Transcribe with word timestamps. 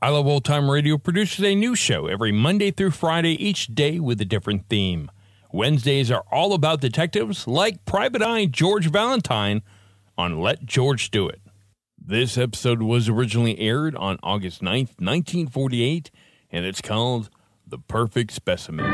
I 0.00 0.10
Love 0.10 0.28
Old 0.28 0.44
Time 0.44 0.70
Radio 0.70 0.96
produces 0.96 1.44
a 1.44 1.56
new 1.56 1.74
show 1.74 2.06
every 2.06 2.30
Monday 2.30 2.70
through 2.70 2.92
Friday, 2.92 3.32
each 3.44 3.74
day 3.74 3.98
with 3.98 4.20
a 4.20 4.24
different 4.24 4.68
theme. 4.68 5.10
Wednesdays 5.52 6.08
are 6.08 6.22
all 6.30 6.52
about 6.52 6.80
detectives 6.80 7.48
like 7.48 7.84
Private 7.84 8.22
Eye 8.22 8.46
George 8.46 8.92
Valentine 8.92 9.60
on 10.16 10.40
Let 10.40 10.64
George 10.64 11.10
Do 11.10 11.26
It. 11.28 11.40
This 12.00 12.38
episode 12.38 12.80
was 12.80 13.08
originally 13.08 13.58
aired 13.58 13.96
on 13.96 14.20
August 14.22 14.62
9th, 14.62 15.00
1948, 15.00 16.12
and 16.52 16.64
it's 16.64 16.80
called 16.80 17.28
The 17.66 17.78
Perfect 17.78 18.30
Specimen. 18.30 18.84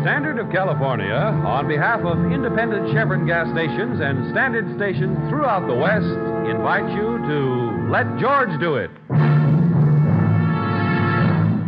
Standard 0.00 0.38
of 0.38 0.50
California, 0.50 1.12
on 1.12 1.68
behalf 1.68 2.00
of 2.00 2.32
independent 2.32 2.90
Chevron 2.94 3.26
gas 3.26 3.50
stations 3.50 4.00
and 4.00 4.30
standard 4.30 4.74
stations 4.76 5.18
throughout 5.28 5.66
the 5.66 5.74
West, 5.74 6.08
invites 6.50 6.92
you 6.94 7.18
to 7.18 7.88
Let 7.90 8.18
George 8.18 8.58
Do 8.60 8.76
It. 8.76 8.90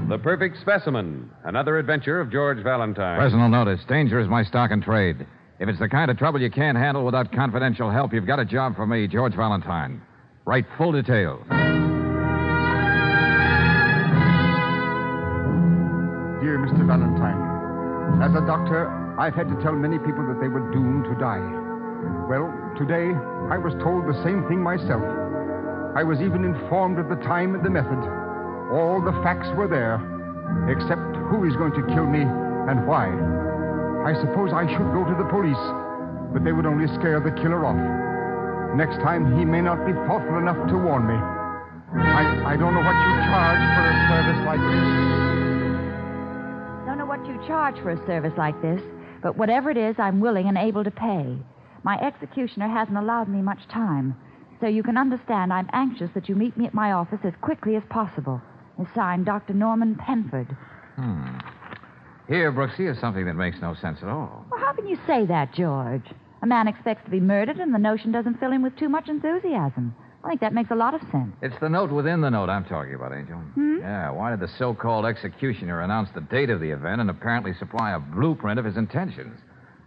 The 0.08 0.18
Perfect 0.18 0.58
Specimen, 0.60 1.30
another 1.44 1.78
adventure 1.78 2.20
of 2.20 2.32
George 2.32 2.62
Valentine. 2.64 3.18
Personal 3.18 3.48
notice 3.48 3.80
danger 3.88 4.18
is 4.18 4.28
my 4.28 4.42
stock 4.42 4.70
and 4.70 4.82
trade. 4.82 5.26
If 5.60 5.68
it's 5.68 5.78
the 5.78 5.88
kind 5.88 6.10
of 6.10 6.18
trouble 6.18 6.40
you 6.40 6.50
can't 6.50 6.76
handle 6.76 7.04
without 7.04 7.30
confidential 7.32 7.90
help, 7.90 8.12
you've 8.12 8.26
got 8.26 8.40
a 8.40 8.44
job 8.44 8.74
for 8.74 8.86
me, 8.86 9.06
George 9.06 9.36
Valentine. 9.36 10.02
Write 10.46 10.66
full 10.78 10.92
details. 10.92 11.44
Dear 16.40 16.56
Mr. 16.58 16.86
Valentine, 16.86 18.22
as 18.22 18.34
a 18.34 18.44
doctor, 18.46 18.88
I've 19.20 19.34
had 19.34 19.48
to 19.48 19.62
tell 19.62 19.74
many 19.74 19.98
people 19.98 20.26
that 20.26 20.40
they 20.40 20.48
were 20.48 20.72
doomed 20.72 21.04
to 21.04 21.14
die. 21.20 21.44
Well, 22.26 22.48
today, 22.78 23.12
I 23.50 23.58
was 23.58 23.74
told 23.82 24.06
the 24.06 24.14
same 24.22 24.46
thing 24.46 24.62
myself. 24.62 25.02
I 25.98 26.06
was 26.06 26.22
even 26.22 26.46
informed 26.46 27.02
of 27.02 27.10
the 27.10 27.18
time 27.26 27.58
and 27.58 27.66
the 27.66 27.70
method. 27.70 27.98
All 28.70 29.02
the 29.02 29.10
facts 29.26 29.50
were 29.58 29.66
there, 29.66 29.98
except 30.70 31.18
who 31.34 31.42
is 31.42 31.58
going 31.58 31.74
to 31.74 31.82
kill 31.90 32.06
me 32.06 32.22
and 32.22 32.86
why. 32.86 33.10
I 34.06 34.14
suppose 34.22 34.54
I 34.54 34.70
should 34.70 34.94
go 34.94 35.02
to 35.02 35.16
the 35.18 35.26
police, 35.26 35.58
but 36.30 36.46
they 36.46 36.54
would 36.54 36.64
only 36.64 36.86
scare 36.94 37.18
the 37.18 37.34
killer 37.42 37.66
off. 37.66 37.74
Next 38.78 39.02
time, 39.02 39.36
he 39.36 39.44
may 39.44 39.60
not 39.60 39.82
be 39.82 39.98
thoughtful 40.06 40.38
enough 40.38 40.70
to 40.70 40.78
warn 40.78 41.10
me. 41.10 41.18
I, 41.98 42.54
I 42.54 42.56
don't 42.56 42.70
know 42.70 42.86
what 42.86 42.94
you 42.94 43.12
charge 43.34 43.62
for 43.74 43.82
a 43.82 43.98
service 44.14 44.40
like 44.46 44.62
this. 44.62 44.86
Don't 46.86 46.98
know 47.02 47.10
what 47.10 47.26
you 47.26 47.34
charge 47.50 47.82
for 47.82 47.90
a 47.90 47.98
service 48.06 48.38
like 48.38 48.54
this, 48.62 48.80
but 49.26 49.36
whatever 49.36 49.74
it 49.74 49.76
is, 49.76 49.98
I'm 49.98 50.20
willing 50.20 50.46
and 50.46 50.56
able 50.56 50.84
to 50.84 50.90
pay. 50.92 51.34
My 51.82 51.98
executioner 51.98 52.68
hasn't 52.68 52.98
allowed 52.98 53.28
me 53.28 53.40
much 53.40 53.66
time, 53.68 54.16
so 54.60 54.66
you 54.66 54.82
can 54.82 54.98
understand 54.98 55.52
I'm 55.52 55.70
anxious 55.72 56.10
that 56.14 56.28
you 56.28 56.34
meet 56.34 56.56
me 56.56 56.66
at 56.66 56.74
my 56.74 56.92
office 56.92 57.20
as 57.24 57.32
quickly 57.40 57.76
as 57.76 57.82
possible. 57.88 58.40
It's 58.78 58.92
signed 58.94 59.26
Dr. 59.26 59.54
Norman 59.54 59.94
Penford. 59.94 60.56
Hmm. 60.96 61.38
Here, 62.28 62.52
Brooks, 62.52 62.78
is 62.78 62.98
something 63.00 63.26
that 63.26 63.34
makes 63.34 63.60
no 63.60 63.74
sense 63.74 63.98
at 64.02 64.08
all. 64.08 64.46
Well, 64.50 64.60
how 64.60 64.72
can 64.72 64.86
you 64.86 64.98
say 65.06 65.26
that, 65.26 65.52
George? 65.52 66.04
A 66.42 66.46
man 66.46 66.68
expects 66.68 67.04
to 67.04 67.10
be 67.10 67.20
murdered, 67.20 67.58
and 67.58 67.74
the 67.74 67.78
notion 67.78 68.12
doesn't 68.12 68.38
fill 68.38 68.52
him 68.52 68.62
with 68.62 68.76
too 68.76 68.88
much 68.88 69.08
enthusiasm. 69.08 69.94
I 70.22 70.28
think 70.28 70.40
that 70.42 70.52
makes 70.52 70.70
a 70.70 70.74
lot 70.74 70.94
of 70.94 71.00
sense. 71.10 71.34
It's 71.40 71.58
the 71.60 71.68
note 71.68 71.90
within 71.90 72.20
the 72.20 72.30
note 72.30 72.50
I'm 72.50 72.64
talking 72.64 72.94
about, 72.94 73.14
Angel. 73.14 73.38
Hmm? 73.38 73.78
Yeah, 73.80 74.10
why 74.10 74.30
did 74.30 74.40
the 74.40 74.48
so 74.58 74.74
called 74.74 75.06
executioner 75.06 75.80
announce 75.80 76.10
the 76.14 76.20
date 76.20 76.50
of 76.50 76.60
the 76.60 76.70
event 76.70 77.00
and 77.00 77.10
apparently 77.10 77.54
supply 77.54 77.92
a 77.92 77.98
blueprint 77.98 78.58
of 78.58 78.64
his 78.64 78.76
intentions? 78.76 79.40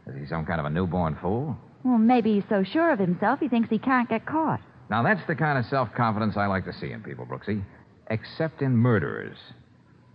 Is 0.07 0.15
he 0.19 0.25
some 0.25 0.45
kind 0.45 0.59
of 0.59 0.65
a 0.65 0.69
newborn 0.69 1.17
fool? 1.21 1.55
Well, 1.83 1.97
maybe 1.97 2.35
he's 2.35 2.43
so 2.49 2.63
sure 2.63 2.91
of 2.91 2.99
himself 2.99 3.39
he 3.39 3.47
thinks 3.49 3.69
he 3.69 3.79
can't 3.79 4.09
get 4.09 4.25
caught. 4.25 4.61
Now, 4.89 5.03
that's 5.03 5.25
the 5.27 5.35
kind 5.35 5.57
of 5.57 5.65
self 5.65 5.89
confidence 5.95 6.37
I 6.37 6.45
like 6.47 6.65
to 6.65 6.73
see 6.73 6.91
in 6.91 7.01
people, 7.01 7.25
Brooksy. 7.25 7.63
Except 8.09 8.61
in 8.61 8.75
murderers. 8.75 9.37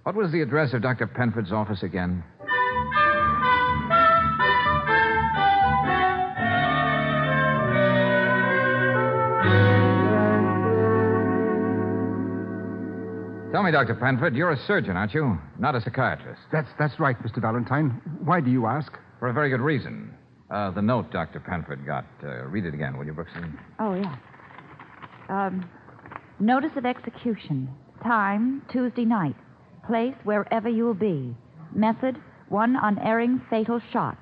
What 0.04 0.14
was 0.14 0.32
the 0.32 0.40
address 0.40 0.72
of 0.72 0.82
Dr. 0.82 1.06
Penford's 1.06 1.52
office 1.52 1.82
again? 1.82 2.22
Tell 13.52 13.62
me, 13.62 13.72
Dr. 13.72 13.94
Penford, 13.94 14.36
you're 14.36 14.52
a 14.52 14.66
surgeon, 14.66 14.96
aren't 14.96 15.14
you? 15.14 15.38
Not 15.58 15.74
a 15.74 15.80
psychiatrist. 15.80 16.40
That's, 16.52 16.68
that's 16.78 17.00
right, 17.00 17.16
Mr. 17.22 17.40
Valentine. 17.40 18.00
Why 18.22 18.40
do 18.40 18.50
you 18.50 18.66
ask? 18.66 18.92
For 19.18 19.28
a 19.28 19.32
very 19.32 19.48
good 19.48 19.60
reason. 19.60 20.14
Uh, 20.50 20.70
the 20.70 20.80
note 20.82 21.10
Dr. 21.10 21.40
Penford 21.40 21.84
got. 21.84 22.06
Uh, 22.22 22.44
read 22.46 22.64
it 22.64 22.74
again, 22.74 22.96
will 22.96 23.04
you, 23.04 23.12
Brooksy? 23.12 23.52
Oh, 23.78 23.94
yeah. 23.94 24.16
Um, 25.28 25.68
notice 26.40 26.72
of 26.76 26.86
execution. 26.86 27.68
Time, 28.02 28.62
Tuesday 28.70 29.04
night. 29.04 29.36
Place, 29.86 30.14
wherever 30.24 30.68
you'll 30.68 30.94
be. 30.94 31.34
Method, 31.74 32.16
one 32.48 32.76
unerring 32.82 33.42
fatal 33.50 33.80
shot. 33.92 34.16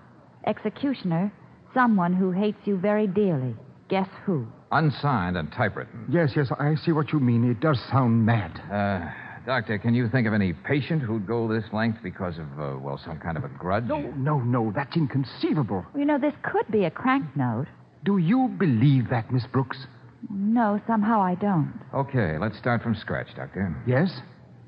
Executioner, 0.47 1.33
someone 1.73 2.13
who 2.13 2.33
hates 2.33 2.59
you 2.65 2.77
very 2.77 3.07
dearly. 3.07 3.55
Guess 3.89 4.09
who? 4.25 4.47
Unsigned 4.73 5.37
and 5.37 5.53
typewritten. 5.53 6.07
Yes, 6.11 6.31
yes, 6.35 6.49
I 6.59 6.75
see 6.85 6.91
what 6.91 7.13
you 7.13 7.21
mean. 7.21 7.49
It 7.49 7.61
does 7.61 7.79
sound 7.91 8.27
mad. 8.27 8.61
Uh, 8.71 9.13
Doctor, 9.47 9.79
can 9.79 9.95
you 9.95 10.09
think 10.09 10.27
of 10.27 10.35
any 10.35 10.53
patient 10.53 11.01
who'd 11.01 11.25
go 11.25 11.47
this 11.47 11.63
length 11.73 11.99
because 12.03 12.37
of, 12.37 12.47
uh, 12.59 12.77
well, 12.81 13.01
some 13.05 13.21
kind 13.21 13.37
of 13.37 13.45
a 13.45 13.49
grudge? 13.49 13.85
No, 13.85 14.01
no, 14.17 14.41
no. 14.41 14.73
That's 14.75 14.97
inconceivable. 14.97 15.87
You 15.97 16.05
know, 16.05 16.19
this 16.19 16.35
could 16.43 16.67
be 16.69 16.85
a 16.85 16.91
crank 16.91 17.25
note. 17.37 17.67
Do 18.05 18.19
you 18.19 18.49
believe 18.59 19.09
that, 19.11 19.33
Miss 19.33 19.47
Brooks? 19.47 19.87
No, 20.29 20.81
somehow 20.89 21.23
I 21.23 21.37
don't. 21.37 21.73
Okay, 21.95 22.39
let's 22.39 22.59
start 22.59 22.83
from 22.83 22.97
scratch, 22.97 23.29
Doctor. 23.37 23.81
Yes? 23.87 24.21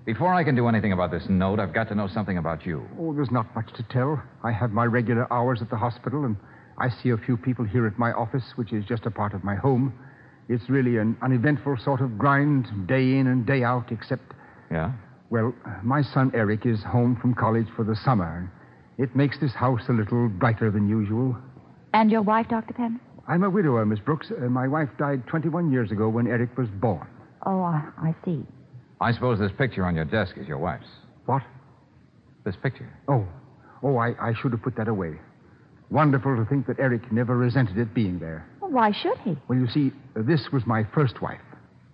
Before 0.06 0.32
I 0.32 0.44
can 0.44 0.55
do 0.55 0.69
anything 0.69 0.93
about 0.93 1.11
this 1.11 1.25
note, 1.29 1.58
I've 1.58 1.75
got 1.75 1.88
to 1.88 1.97
know 1.97 2.06
something 2.06 2.38
about 2.38 2.64
you. 2.64 2.87
Oh, 3.00 3.12
there's 3.12 3.32
not 3.32 3.53
much 3.56 3.73
to 3.75 3.82
tell. 3.82 4.23
I 4.44 4.53
have 4.53 4.70
my 4.70 4.85
regular 4.85 5.31
hours 5.32 5.61
at 5.61 5.70
the 5.70 5.76
hospital, 5.76 6.25
and 6.25 6.37
I 6.79 6.88
see 6.88 7.11
a 7.11 7.17
few 7.17 7.37
people 7.37 7.64
here 7.64 7.88
at 7.88 7.99
my 7.99 8.12
office, 8.12 8.44
which 8.55 8.73
is 8.73 8.85
just 8.85 9.06
a 9.06 9.11
part 9.11 9.35
of 9.35 9.43
my 9.43 9.56
home. 9.56 9.93
It's 10.49 10.70
really 10.70 10.99
an 10.99 11.17
uneventful 11.20 11.79
sort 11.85 12.00
of 12.00 12.17
grind, 12.17 12.87
day 12.87 13.19
in 13.19 13.26
and 13.26 13.44
day 13.44 13.64
out, 13.64 13.91
except, 13.91 14.23
Yeah? 14.70 14.93
well, 15.31 15.55
my 15.82 16.03
son 16.03 16.31
Eric 16.35 16.65
is 16.65 16.82
home 16.82 17.17
from 17.20 17.35
college 17.35 17.67
for 17.76 17.85
the 17.85 17.97
summer. 17.97 18.50
It 18.97 19.15
makes 19.15 19.38
this 19.38 19.53
house 19.53 19.82
a 19.88 19.93
little 19.93 20.29
brighter 20.29 20.70
than 20.70 20.88
usual. 20.88 21.37
And 21.94 22.11
your 22.11 22.23
wife, 22.23 22.49
Dr. 22.49 22.75
Penn? 22.75 23.00
I'm 23.29 23.44
a 23.44 23.50
widower, 23.50 23.85
Miss 23.85 24.00
Brooks. 24.00 24.31
Uh, 24.31 24.47
my 24.47 24.67
wife 24.67 24.88
died 24.99 25.26
21 25.26 25.70
years 25.70 25.93
ago 25.93 26.09
when 26.09 26.26
Eric 26.26 26.56
was 26.56 26.69
born. 26.69 27.06
Oh, 27.44 27.61
I, 27.61 27.88
I 27.99 28.15
see. 28.25 28.43
I 29.00 29.12
suppose 29.12 29.38
this 29.38 29.53
picture 29.56 29.85
on 29.85 29.94
your 29.94 30.06
desk 30.06 30.35
is 30.37 30.49
your 30.49 30.59
wife's. 30.59 30.88
What? 31.26 31.43
This 32.44 32.56
picture. 32.62 32.91
Oh, 33.06 33.26
oh, 33.82 33.97
I, 33.97 34.15
I 34.20 34.32
should 34.41 34.53
have 34.53 34.62
put 34.62 34.76
that 34.76 34.88
away. 34.88 35.19
Wonderful 35.91 36.37
to 36.37 36.44
think 36.47 36.67
that 36.67 36.79
Eric 36.81 37.12
never 37.12 37.37
resented 37.37 37.79
it 37.79 37.94
being 37.94 38.19
there. 38.19 38.49
Well, 38.61 38.70
why 38.70 38.93
should 38.93 39.19
he? 39.19 39.37
Well, 39.47 39.59
you 39.59 39.69
see, 39.69 39.93
this 40.17 40.49
was 40.53 40.67
my 40.67 40.85
first 40.94 41.23
wife. 41.23 41.41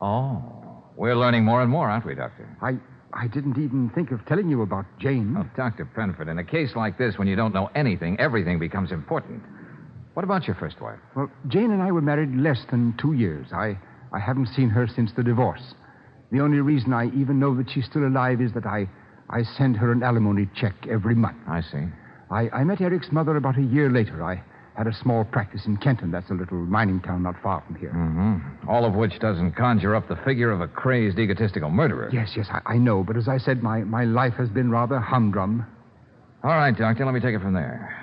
Oh. 0.00 0.63
We're 0.96 1.16
learning 1.16 1.44
more 1.44 1.62
and 1.62 1.70
more, 1.70 1.90
aren't 1.90 2.06
we, 2.06 2.14
Doctor? 2.14 2.48
I, 2.62 2.78
I 3.12 3.26
didn't 3.26 3.58
even 3.58 3.90
think 3.94 4.12
of 4.12 4.24
telling 4.26 4.48
you 4.48 4.62
about 4.62 4.86
Jane. 4.98 5.34
Oh, 5.36 5.48
Dr. 5.56 5.84
Penford, 5.84 6.28
in 6.28 6.38
a 6.38 6.44
case 6.44 6.70
like 6.76 6.98
this, 6.98 7.18
when 7.18 7.26
you 7.26 7.36
don't 7.36 7.52
know 7.52 7.70
anything, 7.74 8.18
everything 8.20 8.58
becomes 8.58 8.92
important. 8.92 9.42
What 10.14 10.24
about 10.24 10.46
your 10.46 10.54
first 10.54 10.80
wife? 10.80 10.98
Well, 11.16 11.30
Jane 11.48 11.72
and 11.72 11.82
I 11.82 11.90
were 11.90 12.00
married 12.00 12.34
less 12.36 12.64
than 12.70 12.94
two 13.00 13.14
years. 13.14 13.48
I, 13.52 13.76
I 14.12 14.20
haven't 14.20 14.48
seen 14.48 14.70
her 14.70 14.86
since 14.86 15.10
the 15.16 15.24
divorce. 15.24 15.74
The 16.30 16.40
only 16.40 16.58
reason 16.58 16.92
I 16.92 17.06
even 17.06 17.40
know 17.40 17.56
that 17.56 17.70
she's 17.70 17.86
still 17.86 18.06
alive 18.06 18.40
is 18.40 18.52
that 18.52 18.66
I, 18.66 18.88
I 19.28 19.42
send 19.42 19.76
her 19.76 19.90
an 19.90 20.02
alimony 20.04 20.48
check 20.54 20.74
every 20.88 21.16
month. 21.16 21.38
I 21.48 21.60
see. 21.60 21.88
I, 22.30 22.48
I 22.50 22.64
met 22.64 22.80
Eric's 22.80 23.10
mother 23.10 23.36
about 23.36 23.58
a 23.58 23.62
year 23.62 23.90
later. 23.90 24.22
I 24.22 24.42
had 24.76 24.86
a 24.86 24.94
small 24.94 25.24
practice 25.24 25.66
in 25.66 25.76
Kenton. 25.76 26.10
That's 26.10 26.30
a 26.30 26.34
little 26.34 26.58
mining 26.58 27.00
town 27.00 27.22
not 27.22 27.40
far 27.42 27.62
from 27.66 27.76
here. 27.76 27.90
Mm-hmm. 27.90 28.68
All 28.68 28.84
of 28.84 28.94
which 28.94 29.18
doesn't 29.20 29.52
conjure 29.52 29.94
up 29.94 30.08
the 30.08 30.16
figure 30.24 30.50
of 30.50 30.60
a 30.60 30.68
crazed, 30.68 31.18
egotistical 31.18 31.70
murderer. 31.70 32.10
Yes, 32.12 32.32
yes, 32.36 32.48
I, 32.50 32.74
I 32.74 32.78
know. 32.78 33.04
But 33.04 33.16
as 33.16 33.28
I 33.28 33.38
said, 33.38 33.62
my, 33.62 33.80
my 33.80 34.04
life 34.04 34.34
has 34.34 34.48
been 34.48 34.70
rather 34.70 34.98
humdrum. 34.98 35.64
All 36.42 36.50
right, 36.50 36.76
Doctor, 36.76 37.04
let 37.04 37.14
me 37.14 37.20
take 37.20 37.34
it 37.34 37.40
from 37.40 37.54
there. 37.54 38.00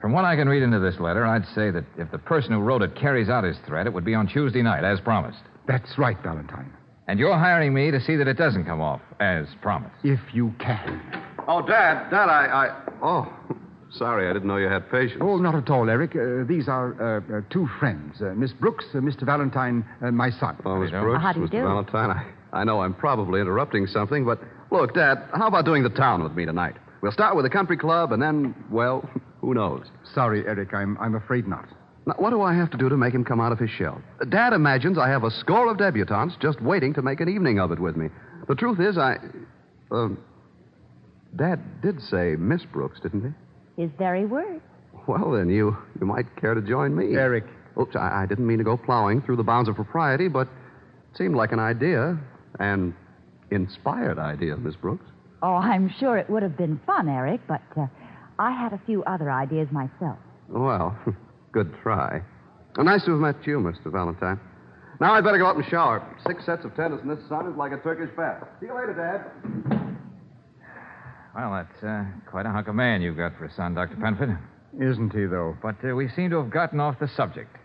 From 0.00 0.12
what 0.12 0.24
I 0.24 0.36
can 0.36 0.48
read 0.48 0.62
into 0.62 0.78
this 0.78 0.98
letter, 1.00 1.26
I'd 1.26 1.44
say 1.54 1.70
that 1.70 1.84
if 1.98 2.10
the 2.10 2.18
person 2.18 2.52
who 2.52 2.60
wrote 2.60 2.82
it 2.82 2.94
carries 2.94 3.28
out 3.28 3.44
his 3.44 3.56
threat, 3.66 3.86
it 3.86 3.92
would 3.92 4.04
be 4.04 4.14
on 4.14 4.28
Tuesday 4.28 4.62
night, 4.62 4.84
as 4.84 5.00
promised. 5.00 5.40
That's 5.66 5.98
right, 5.98 6.16
Valentine. 6.22 6.72
And 7.08 7.18
you're 7.18 7.36
hiring 7.36 7.74
me 7.74 7.90
to 7.90 8.00
see 8.00 8.16
that 8.16 8.28
it 8.28 8.36
doesn't 8.36 8.64
come 8.64 8.80
off, 8.80 9.00
as 9.18 9.46
promised. 9.60 9.96
If 10.04 10.20
you 10.32 10.54
can. 10.60 11.02
Oh, 11.48 11.66
Dad, 11.66 12.10
Dad, 12.10 12.28
I, 12.28 12.46
I. 12.46 12.82
Oh, 13.02 13.32
sorry, 13.92 14.28
I 14.28 14.32
didn't 14.32 14.48
know 14.48 14.56
you 14.56 14.68
had 14.68 14.90
patients. 14.90 15.20
Oh, 15.22 15.36
not 15.38 15.54
at 15.54 15.68
all, 15.70 15.88
Eric. 15.88 16.14
Uh, 16.16 16.44
these 16.46 16.68
are 16.68 16.94
uh, 17.00 17.38
uh, 17.38 17.40
two 17.50 17.68
friends 17.78 18.20
uh, 18.20 18.34
Miss 18.34 18.52
Brooks, 18.52 18.86
uh, 18.94 18.98
Mr. 18.98 19.22
Valentine, 19.24 19.84
uh, 20.02 20.10
my 20.10 20.30
son. 20.30 20.56
Oh, 20.64 20.76
Miss? 20.76 20.90
Brooks, 20.90 21.22
How 21.22 21.32
do 21.32 21.40
you 21.40 21.46
Mr. 21.46 21.50
do? 21.52 21.62
Valentine, 21.62 22.10
I, 22.10 22.60
I 22.60 22.64
know 22.64 22.80
I'm 22.80 22.94
probably 22.94 23.40
interrupting 23.40 23.86
something, 23.86 24.24
but 24.24 24.40
look, 24.70 24.94
Dad, 24.94 25.18
how 25.34 25.48
about 25.48 25.64
doing 25.64 25.82
the 25.82 25.90
town 25.90 26.22
with 26.22 26.32
me 26.32 26.44
tonight? 26.46 26.76
We'll 27.00 27.12
start 27.12 27.36
with 27.36 27.44
the 27.44 27.50
country 27.50 27.76
club, 27.76 28.12
and 28.12 28.20
then, 28.22 28.54
well, 28.70 29.08
who 29.40 29.54
knows? 29.54 29.86
Sorry, 30.14 30.44
Eric, 30.46 30.74
I'm, 30.74 30.96
I'm 30.98 31.14
afraid 31.14 31.46
not. 31.46 31.66
Now, 32.06 32.14
what 32.18 32.30
do 32.30 32.40
I 32.42 32.54
have 32.54 32.70
to 32.70 32.78
do 32.78 32.88
to 32.88 32.96
make 32.96 33.12
him 33.14 33.24
come 33.24 33.40
out 33.40 33.52
of 33.52 33.58
his 33.58 33.70
shell? 33.70 34.00
Dad 34.30 34.52
imagines 34.54 34.96
I 34.98 35.08
have 35.08 35.24
a 35.24 35.30
score 35.30 35.70
of 35.70 35.76
debutantes 35.76 36.36
just 36.40 36.60
waiting 36.62 36.94
to 36.94 37.02
make 37.02 37.20
an 37.20 37.28
evening 37.28 37.60
of 37.60 37.70
it 37.70 37.78
with 37.78 37.96
me. 37.96 38.08
The 38.48 38.54
truth 38.54 38.80
is, 38.80 38.96
I. 38.96 39.16
Um, 39.90 40.18
Dad 41.36 41.82
did 41.82 42.00
say 42.00 42.34
Miss 42.38 42.64
Brooks, 42.64 42.98
didn't 43.00 43.22
he? 43.22 43.28
His 43.78 43.90
very 43.96 44.26
words. 44.26 44.60
Well, 45.06 45.30
then 45.30 45.48
you 45.48 45.76
you 46.00 46.06
might 46.06 46.26
care 46.36 46.52
to 46.52 46.60
join 46.60 46.94
me. 46.94 47.14
Eric. 47.14 47.44
Oops, 47.80 47.94
I, 47.94 48.22
I 48.22 48.26
didn't 48.26 48.46
mean 48.46 48.58
to 48.58 48.64
go 48.64 48.76
plowing 48.76 49.22
through 49.22 49.36
the 49.36 49.44
bounds 49.44 49.68
of 49.68 49.76
propriety, 49.76 50.26
but 50.26 50.48
it 50.48 51.16
seemed 51.16 51.36
like 51.36 51.52
an 51.52 51.60
idea, 51.60 52.18
an 52.58 52.94
inspired 53.52 54.18
idea, 54.18 54.56
Miss 54.56 54.74
Brooks. 54.74 55.06
Oh, 55.42 55.54
I'm 55.54 55.88
sure 56.00 56.18
it 56.18 56.28
would 56.28 56.42
have 56.42 56.56
been 56.56 56.80
fun, 56.84 57.08
Eric, 57.08 57.40
but 57.46 57.62
uh, 57.76 57.86
I 58.40 58.50
had 58.50 58.72
a 58.72 58.80
few 58.84 59.04
other 59.04 59.30
ideas 59.30 59.68
myself. 59.70 60.18
Well, 60.48 60.98
good 61.52 61.72
try. 61.80 62.20
Well, 62.76 62.84
nice 62.84 63.04
to 63.04 63.12
have 63.12 63.20
met 63.20 63.46
you, 63.46 63.58
Mr. 63.60 63.92
Valentine. 63.92 64.40
Now 65.00 65.14
I'd 65.14 65.22
better 65.22 65.38
go 65.38 65.46
up 65.46 65.56
and 65.56 65.64
shower. 65.66 66.04
Six 66.26 66.44
sets 66.44 66.64
of 66.64 66.74
tennis 66.74 67.00
in 67.02 67.08
this 67.08 67.20
sun 67.28 67.48
is 67.48 67.56
like 67.56 67.70
a 67.70 67.78
Turkish 67.78 68.10
bath. 68.16 68.42
See 68.58 68.66
you 68.66 68.74
later, 68.74 68.94
Dad. 68.94 69.88
Well, 71.38 71.52
that's 71.52 71.84
uh, 71.84 72.04
quite 72.28 72.46
a 72.46 72.50
hunk 72.50 72.66
of 72.66 72.74
man 72.74 73.00
you've 73.00 73.16
got 73.16 73.38
for 73.38 73.44
a 73.44 73.52
son, 73.54 73.72
Dr. 73.72 73.94
Penford. 73.94 74.36
Isn't 74.80 75.12
he, 75.12 75.24
though? 75.24 75.56
But 75.62 75.76
uh, 75.88 75.94
we 75.94 76.08
seem 76.08 76.30
to 76.30 76.42
have 76.42 76.50
gotten 76.50 76.80
off 76.80 76.98
the 76.98 77.06
subject. 77.06 77.56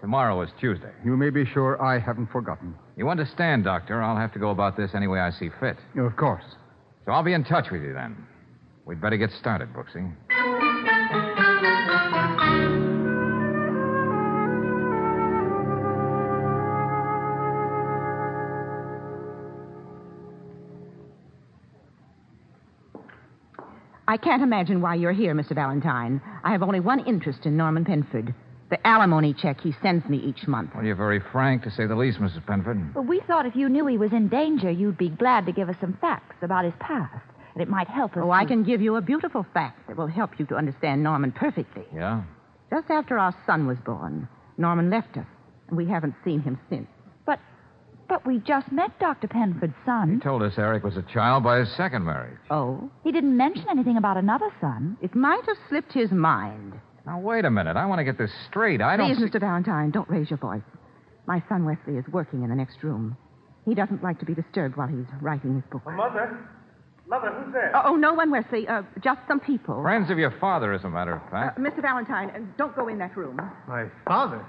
Tomorrow 0.00 0.40
is 0.40 0.48
Tuesday. 0.58 0.92
You 1.04 1.14
may 1.14 1.28
be 1.28 1.44
sure 1.44 1.80
I 1.82 1.98
haven't 1.98 2.28
forgotten. 2.28 2.74
You 2.96 3.10
understand, 3.10 3.64
Doctor, 3.64 4.02
I'll 4.02 4.16
have 4.16 4.32
to 4.32 4.38
go 4.38 4.48
about 4.48 4.78
this 4.78 4.92
any 4.94 5.08
way 5.08 5.20
I 5.20 5.30
see 5.30 5.50
fit. 5.60 5.76
Of 5.98 6.16
course. 6.16 6.44
So 7.04 7.12
I'll 7.12 7.22
be 7.22 7.34
in 7.34 7.44
touch 7.44 7.66
with 7.70 7.82
you 7.82 7.92
then. 7.92 8.16
We'd 8.86 9.02
better 9.02 9.18
get 9.18 9.30
started, 9.32 9.68
Brooksy. 9.74 10.65
I 24.08 24.16
can't 24.16 24.42
imagine 24.42 24.80
why 24.80 24.94
you're 24.94 25.12
here, 25.12 25.34
Mr. 25.34 25.54
Valentine. 25.54 26.20
I 26.44 26.52
have 26.52 26.62
only 26.62 26.80
one 26.80 27.04
interest 27.06 27.44
in 27.44 27.56
Norman 27.56 27.84
Penford 27.84 28.34
the 28.70 28.86
alimony 28.86 29.32
check 29.32 29.60
he 29.60 29.72
sends 29.82 30.08
me 30.08 30.18
each 30.18 30.46
month. 30.48 30.70
Well, 30.74 30.84
you're 30.84 30.96
very 30.96 31.20
frank, 31.32 31.62
to 31.62 31.70
say 31.70 31.86
the 31.86 31.94
least, 31.94 32.18
Mrs. 32.18 32.44
Penford. 32.46 32.94
Well, 32.94 33.04
we 33.04 33.20
thought 33.20 33.46
if 33.46 33.54
you 33.54 33.68
knew 33.68 33.86
he 33.86 33.98
was 33.98 34.12
in 34.12 34.28
danger, 34.28 34.70
you'd 34.70 34.98
be 34.98 35.08
glad 35.08 35.46
to 35.46 35.52
give 35.52 35.68
us 35.68 35.76
some 35.80 35.96
facts 36.00 36.36
about 36.42 36.64
his 36.64 36.74
past, 36.80 37.24
and 37.54 37.62
it 37.62 37.68
might 37.68 37.88
help 37.88 38.16
us. 38.16 38.22
Oh, 38.24 38.30
I 38.30 38.44
can 38.44 38.64
give 38.64 38.80
you 38.80 38.96
a 38.96 39.00
beautiful 39.00 39.46
fact 39.54 39.86
that 39.86 39.96
will 39.96 40.06
help 40.06 40.38
you 40.38 40.46
to 40.46 40.56
understand 40.56 41.02
Norman 41.02 41.32
perfectly. 41.32 41.84
Yeah? 41.94 42.22
Just 42.70 42.90
after 42.90 43.18
our 43.18 43.34
son 43.46 43.66
was 43.66 43.78
born, 43.78 44.28
Norman 44.58 44.90
left 44.90 45.16
us, 45.16 45.26
and 45.68 45.76
we 45.76 45.86
haven't 45.86 46.14
seen 46.24 46.40
him 46.40 46.58
since. 46.68 46.88
But, 48.08 48.22
but 48.22 48.26
we 48.26 48.38
just 48.38 48.70
met 48.72 48.98
Dr. 48.98 49.28
Penford's 49.28 49.74
son. 49.84 50.14
He 50.14 50.20
told 50.20 50.42
us 50.42 50.54
Eric 50.58 50.84
was 50.84 50.96
a 50.96 51.02
child 51.02 51.44
by 51.44 51.58
his 51.58 51.68
second 51.76 52.04
marriage. 52.04 52.38
Oh? 52.50 52.90
He 53.04 53.12
didn't 53.12 53.36
mention 53.36 53.66
anything 53.70 53.96
about 53.96 54.16
another 54.16 54.50
son. 54.60 54.96
It 55.02 55.14
might 55.14 55.44
have 55.46 55.56
slipped 55.68 55.92
his 55.92 56.10
mind. 56.10 56.74
Now, 57.06 57.20
wait 57.20 57.44
a 57.44 57.50
minute. 57.50 57.76
I 57.76 57.86
want 57.86 58.00
to 58.00 58.04
get 58.04 58.18
this 58.18 58.30
straight. 58.48 58.80
I 58.82 58.96
don't. 58.96 59.08
Please, 59.14 59.18
see- 59.18 59.30
Mr. 59.30 59.40
Valentine, 59.40 59.90
don't 59.90 60.08
raise 60.08 60.28
your 60.30 60.38
voice. 60.38 60.62
My 61.26 61.42
son 61.48 61.64
Wesley 61.64 61.96
is 61.96 62.04
working 62.12 62.42
in 62.42 62.50
the 62.50 62.56
next 62.56 62.82
room. 62.82 63.16
He 63.64 63.74
doesn't 63.74 64.02
like 64.02 64.18
to 64.20 64.24
be 64.24 64.34
disturbed 64.34 64.76
while 64.76 64.88
he's 64.88 65.06
writing 65.20 65.54
his 65.56 65.64
book. 65.70 65.82
Mother? 65.86 66.38
Mother, 67.08 67.30
who's 67.32 67.52
there? 67.52 67.70
Oh, 67.74 67.82
oh, 67.92 67.94
no 67.96 68.14
one, 68.14 68.30
Wesley. 68.32 68.66
Uh, 68.66 68.82
just 69.02 69.20
some 69.28 69.38
people. 69.38 69.80
Friends 69.82 70.10
of 70.10 70.18
your 70.18 70.32
father, 70.40 70.72
as 70.72 70.82
a 70.84 70.90
matter 70.90 71.14
of 71.14 71.22
Uh, 71.28 71.30
fact. 71.30 71.58
Mr. 71.58 71.80
Valentine, 71.82 72.30
uh, 72.30 72.38
don't 72.56 72.74
go 72.74 72.88
in 72.88 72.98
that 72.98 73.16
room. 73.16 73.40
My 73.68 73.86
father? 74.06 74.44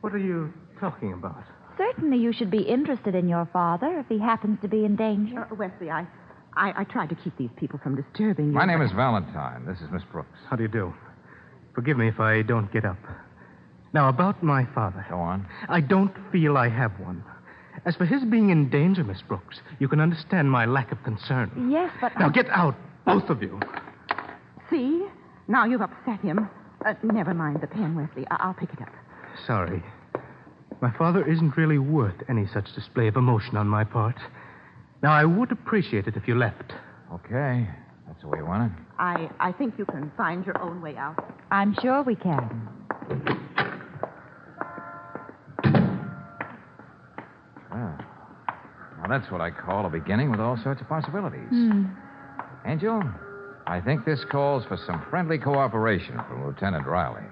What 0.00 0.14
are 0.14 0.18
you 0.18 0.52
talking 0.80 1.12
about? 1.12 1.42
Certainly 1.76 2.18
you 2.18 2.32
should 2.32 2.50
be 2.50 2.62
interested 2.62 3.14
in 3.14 3.28
your 3.28 3.46
father 3.52 3.98
if 3.98 4.06
he 4.08 4.18
happens 4.18 4.58
to 4.62 4.68
be 4.68 4.84
in 4.84 4.96
danger. 4.96 5.46
Uh, 5.50 5.54
Wesley, 5.54 5.90
I, 5.90 6.06
I, 6.54 6.72
I 6.80 6.84
tried 6.84 7.08
to 7.10 7.14
keep 7.16 7.36
these 7.36 7.50
people 7.56 7.78
from 7.82 7.96
disturbing 8.00 8.46
you. 8.46 8.52
My 8.52 8.64
name 8.64 8.78
but- 8.78 8.86
is 8.86 8.92
Valentine. 8.92 9.66
This 9.66 9.78
is 9.80 9.90
Miss 9.90 10.02
Brooks. 10.10 10.38
How 10.48 10.56
do 10.56 10.62
you 10.62 10.68
do? 10.68 10.94
Forgive 11.74 11.98
me 11.98 12.08
if 12.08 12.18
I 12.20 12.42
don't 12.42 12.72
get 12.72 12.84
up. 12.84 12.96
Now, 13.92 14.08
about 14.08 14.42
my 14.42 14.64
father. 14.74 15.04
Go 15.10 15.16
on. 15.18 15.46
I 15.68 15.80
don't 15.80 16.12
feel 16.32 16.56
I 16.56 16.68
have 16.68 16.98
one. 16.98 17.22
As 17.84 17.94
for 17.94 18.04
his 18.06 18.24
being 18.24 18.50
in 18.50 18.68
danger, 18.70 19.04
Miss 19.04 19.20
Brooks, 19.22 19.60
you 19.78 19.88
can 19.88 20.00
understand 20.00 20.50
my 20.50 20.64
lack 20.64 20.90
of 20.92 21.02
concern. 21.04 21.68
Yes, 21.70 21.90
but. 22.00 22.18
Now, 22.18 22.28
get 22.30 22.48
out, 22.48 22.74
both 23.04 23.28
of 23.28 23.42
you. 23.42 23.60
See? 24.70 25.06
Now 25.48 25.64
you've 25.66 25.82
upset 25.82 26.20
him. 26.20 26.48
Uh, 26.84 26.94
never 27.02 27.32
mind 27.34 27.60
the 27.60 27.66
pen, 27.66 27.94
Wesley. 27.94 28.26
I- 28.30 28.36
I'll 28.40 28.54
pick 28.54 28.72
it 28.72 28.80
up. 28.82 28.88
Sorry. 29.46 29.82
My 30.80 30.92
father 30.98 31.26
isn't 31.26 31.56
really 31.56 31.78
worth 31.78 32.16
any 32.28 32.46
such 32.52 32.74
display 32.74 33.08
of 33.08 33.16
emotion 33.16 33.56
on 33.56 33.66
my 33.66 33.84
part. 33.84 34.16
Now, 35.02 35.12
I 35.12 35.24
would 35.24 35.52
appreciate 35.52 36.06
it 36.06 36.16
if 36.16 36.28
you 36.28 36.34
left. 36.34 36.72
Okay. 37.12 37.68
That's 38.06 38.20
the 38.20 38.28
way 38.28 38.38
you 38.38 38.46
want 38.46 38.72
it. 38.72 38.78
I, 38.98 39.28
I 39.40 39.52
think 39.52 39.74
you 39.78 39.84
can 39.84 40.10
find 40.16 40.44
your 40.44 40.60
own 40.60 40.80
way 40.80 40.96
out. 40.96 41.16
I'm 41.50 41.76
sure 41.80 42.02
we 42.02 42.14
can. 42.14 42.68
Well, 47.70 47.98
now 48.98 49.06
that's 49.08 49.30
what 49.30 49.40
I 49.40 49.50
call 49.50 49.86
a 49.86 49.90
beginning 49.90 50.30
with 50.30 50.40
all 50.40 50.56
sorts 50.62 50.80
of 50.80 50.88
possibilities. 50.88 51.48
Hmm. 51.50 51.84
Angel, 52.64 53.02
I 53.66 53.80
think 53.80 54.04
this 54.04 54.24
calls 54.30 54.64
for 54.64 54.76
some 54.86 55.04
friendly 55.10 55.38
cooperation 55.38 56.20
from 56.28 56.46
Lieutenant 56.46 56.86
Riley. 56.86 57.22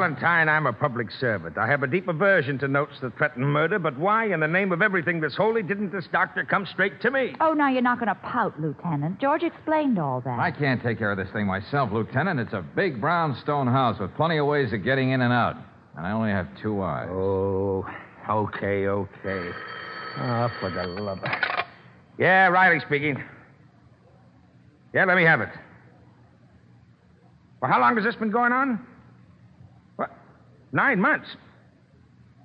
Valentine, 0.00 0.48
I'm 0.48 0.64
a 0.64 0.72
public 0.72 1.10
servant. 1.10 1.58
I 1.58 1.66
have 1.66 1.82
a 1.82 1.86
deep 1.86 2.08
aversion 2.08 2.58
to 2.60 2.68
notes 2.68 2.94
that 3.02 3.14
threaten 3.18 3.44
murder, 3.44 3.78
but 3.78 3.98
why, 3.98 4.32
in 4.32 4.40
the 4.40 4.48
name 4.48 4.72
of 4.72 4.80
everything 4.80 5.20
that's 5.20 5.36
holy, 5.36 5.62
didn't 5.62 5.92
this 5.92 6.06
doctor 6.10 6.42
come 6.42 6.64
straight 6.64 7.02
to 7.02 7.10
me? 7.10 7.34
Oh, 7.38 7.52
now 7.52 7.68
you're 7.68 7.82
not 7.82 7.98
going 7.98 8.08
to 8.08 8.14
pout, 8.14 8.58
Lieutenant. 8.58 9.20
George 9.20 9.42
explained 9.42 9.98
all 9.98 10.22
that. 10.22 10.38
I 10.38 10.52
can't 10.52 10.82
take 10.82 10.96
care 10.96 11.10
of 11.10 11.18
this 11.18 11.28
thing 11.34 11.46
myself, 11.46 11.92
Lieutenant. 11.92 12.40
It's 12.40 12.54
a 12.54 12.64
big 12.74 12.98
brownstone 12.98 13.66
house 13.66 14.00
with 14.00 14.14
plenty 14.14 14.38
of 14.38 14.46
ways 14.46 14.72
of 14.72 14.82
getting 14.82 15.10
in 15.10 15.20
and 15.20 15.34
out. 15.34 15.56
And 15.98 16.06
I 16.06 16.12
only 16.12 16.30
have 16.30 16.48
two 16.62 16.80
eyes. 16.80 17.10
Oh, 17.10 17.84
okay, 18.26 18.86
okay. 18.86 19.50
Ah, 20.16 20.50
for 20.60 20.70
the 20.70 20.86
love 20.86 21.18
of... 21.18 21.30
Yeah, 22.18 22.46
Riley 22.46 22.80
speaking. 22.86 23.22
Yeah, 24.94 25.04
let 25.04 25.18
me 25.18 25.24
have 25.24 25.42
it. 25.42 25.50
Well, 27.60 27.70
how 27.70 27.78
long 27.78 27.96
has 27.96 28.04
this 28.06 28.16
been 28.16 28.30
going 28.30 28.52
on? 28.52 28.86
What? 30.70 30.76
Nine 30.76 31.00
months. 31.00 31.28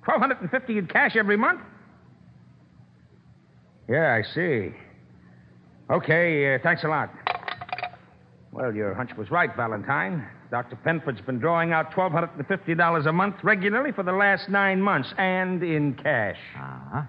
1250 0.04 0.78
in 0.78 0.86
cash 0.86 1.16
every 1.16 1.36
month? 1.36 1.60
Yeah, 3.88 4.14
I 4.14 4.22
see. 4.34 4.72
Okay, 5.90 6.54
uh, 6.54 6.58
thanks 6.62 6.82
a 6.84 6.88
lot. 6.88 7.10
Well, 8.52 8.74
your 8.74 8.94
hunch 8.94 9.10
was 9.16 9.30
right, 9.30 9.54
Valentine. 9.54 10.26
Dr. 10.50 10.76
Penford's 10.76 11.20
been 11.20 11.38
drawing 11.38 11.72
out 11.72 11.92
$1,250 11.92 13.06
a 13.06 13.12
month 13.12 13.36
regularly 13.42 13.92
for 13.92 14.02
the 14.02 14.12
last 14.12 14.48
nine 14.48 14.80
months, 14.80 15.12
and 15.18 15.62
in 15.62 15.94
cash. 15.94 16.38
Uh-huh. 16.56 17.02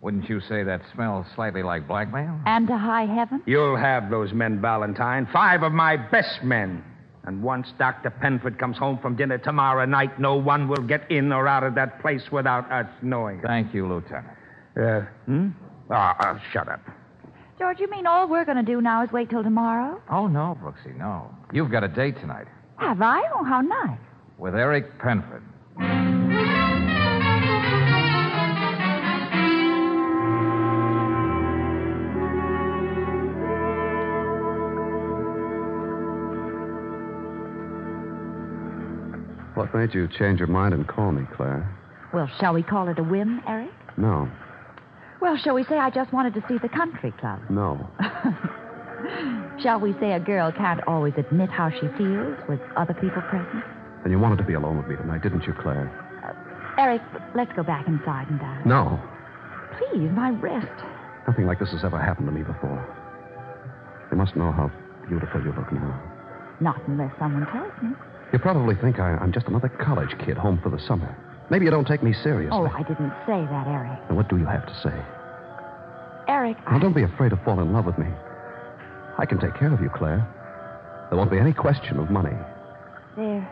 Wouldn't 0.00 0.28
you 0.28 0.40
say 0.40 0.62
that 0.62 0.80
smells 0.94 1.26
slightly 1.34 1.62
like 1.62 1.88
blackmail? 1.88 2.40
And 2.46 2.68
to 2.68 2.78
high 2.78 3.04
heaven? 3.06 3.42
You'll 3.46 3.76
have 3.76 4.10
those 4.10 4.32
men, 4.32 4.60
Valentine. 4.60 5.28
Five 5.32 5.64
of 5.64 5.72
my 5.72 5.96
best 5.96 6.42
men. 6.44 6.84
And 7.24 7.42
once 7.42 7.68
Dr. 7.78 8.10
Penford 8.10 8.58
comes 8.58 8.78
home 8.78 8.98
from 8.98 9.16
dinner 9.16 9.38
tomorrow 9.38 9.84
night, 9.84 10.18
no 10.18 10.36
one 10.36 10.68
will 10.68 10.82
get 10.82 11.10
in 11.10 11.32
or 11.32 11.46
out 11.46 11.62
of 11.62 11.74
that 11.74 12.00
place 12.00 12.22
without 12.32 12.70
us 12.72 12.86
knowing. 13.02 13.40
Thank 13.42 13.74
you, 13.74 13.86
Lieutenant. 13.86 14.28
Uh, 14.80 15.00
hmm? 15.26 15.48
Ah, 15.90 16.16
uh, 16.18 16.38
shut 16.52 16.68
up. 16.68 16.80
George, 17.58 17.80
you 17.80 17.90
mean 17.90 18.06
all 18.06 18.28
we're 18.28 18.44
going 18.44 18.56
to 18.56 18.62
do 18.62 18.80
now 18.80 19.02
is 19.02 19.10
wait 19.10 19.28
till 19.30 19.42
tomorrow? 19.42 20.00
Oh, 20.10 20.28
no, 20.28 20.56
Brooksy, 20.62 20.96
no. 20.96 21.34
You've 21.52 21.70
got 21.72 21.82
a 21.82 21.88
date 21.88 22.16
tonight 22.20 22.46
Have 22.76 23.02
I? 23.02 23.22
Oh, 23.34 23.42
how 23.42 23.60
nice. 23.60 23.98
with 24.38 24.54
Eric 24.54 24.98
Penford. 25.00 25.42
What 39.58 39.74
made 39.74 39.92
you 39.92 40.06
change 40.06 40.38
your 40.38 40.46
mind 40.46 40.72
and 40.72 40.86
call 40.86 41.10
me, 41.10 41.26
Claire? 41.34 41.68
Well, 42.14 42.30
shall 42.38 42.54
we 42.54 42.62
call 42.62 42.86
it 42.88 42.98
a 43.00 43.02
whim, 43.02 43.42
Eric? 43.48 43.72
No, 43.96 44.28
Well, 45.20 45.36
shall 45.36 45.54
we 45.54 45.64
say 45.64 45.76
I 45.78 45.90
just 45.90 46.12
wanted 46.12 46.32
to 46.34 46.44
see 46.46 46.58
the 46.58 46.68
country 46.68 47.12
club? 47.18 47.40
no. 47.50 47.90
Shall 49.62 49.80
we 49.80 49.92
say 50.00 50.12
a 50.12 50.20
girl 50.20 50.50
can't 50.52 50.80
always 50.86 51.14
admit 51.16 51.50
how 51.50 51.70
she 51.70 51.86
feels 51.98 52.36
with 52.48 52.60
other 52.76 52.94
people 52.94 53.22
present? 53.22 53.64
And 54.04 54.12
you 54.12 54.18
wanted 54.18 54.38
to 54.38 54.44
be 54.44 54.54
alone 54.54 54.76
with 54.78 54.86
me 54.86 54.94
tonight, 54.96 55.22
didn't 55.22 55.44
you, 55.44 55.52
Claire? 55.60 55.90
Uh, 56.22 56.80
Eric, 56.80 57.02
let's 57.34 57.52
go 57.54 57.62
back 57.64 57.86
inside 57.88 58.28
and 58.28 58.38
dine. 58.40 58.62
No. 58.64 59.00
Please, 59.78 60.08
my 60.12 60.30
wrist. 60.30 60.66
Nothing 61.26 61.46
like 61.46 61.58
this 61.58 61.70
has 61.72 61.84
ever 61.84 61.98
happened 61.98 62.26
to 62.26 62.32
me 62.32 62.42
before. 62.42 62.78
You 64.10 64.16
must 64.16 64.34
know 64.36 64.50
how 64.52 64.70
beautiful 65.08 65.42
you 65.42 65.52
look 65.52 65.72
now. 65.72 66.00
Not 66.60 66.80
unless 66.88 67.12
someone 67.18 67.46
tells 67.46 67.72
me. 67.82 67.90
You 68.32 68.38
probably 68.38 68.74
think 68.76 68.98
I, 68.98 69.12
I'm 69.16 69.32
just 69.32 69.46
another 69.46 69.68
college 69.68 70.14
kid 70.24 70.36
home 70.36 70.60
for 70.62 70.68
the 70.70 70.78
summer. 70.78 71.16
Maybe 71.50 71.64
you 71.64 71.70
don't 71.70 71.86
take 71.86 72.02
me 72.02 72.12
seriously. 72.12 72.50
Oh, 72.52 72.66
I 72.66 72.82
didn't 72.82 73.12
say 73.26 73.40
that, 73.48 73.66
Eric. 73.66 73.98
Then 74.08 74.16
what 74.16 74.28
do 74.28 74.36
you 74.36 74.44
have 74.44 74.66
to 74.66 74.74
say? 74.82 74.94
Eric, 76.28 76.58
Now, 76.70 76.78
don't 76.78 76.92
be 76.94 77.04
afraid 77.04 77.30
to 77.30 77.36
fall 77.38 77.58
in 77.60 77.72
love 77.72 77.86
with 77.86 77.96
me. 77.96 78.06
I 79.16 79.24
can 79.24 79.40
take 79.40 79.54
care 79.54 79.72
of 79.72 79.80
you, 79.80 79.88
Claire. 79.88 80.26
There 81.08 81.16
won't 81.16 81.30
be 81.30 81.38
any 81.38 81.54
question 81.54 81.98
of 81.98 82.10
money. 82.10 82.36
there. 83.16 83.48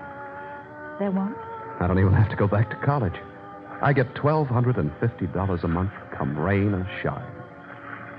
There 0.98 1.10
won't? 1.10 1.36
I 1.80 1.86
don't 1.86 1.98
even 1.98 2.12
have 2.12 2.28
to 2.30 2.36
go 2.36 2.46
back 2.46 2.68
to 2.70 2.76
college. 2.84 3.14
I 3.82 3.92
get 3.92 4.14
$1,250 4.14 5.64
a 5.64 5.68
month, 5.68 5.90
come 6.16 6.38
rain 6.38 6.74
or 6.74 6.88
shine. 7.02 7.32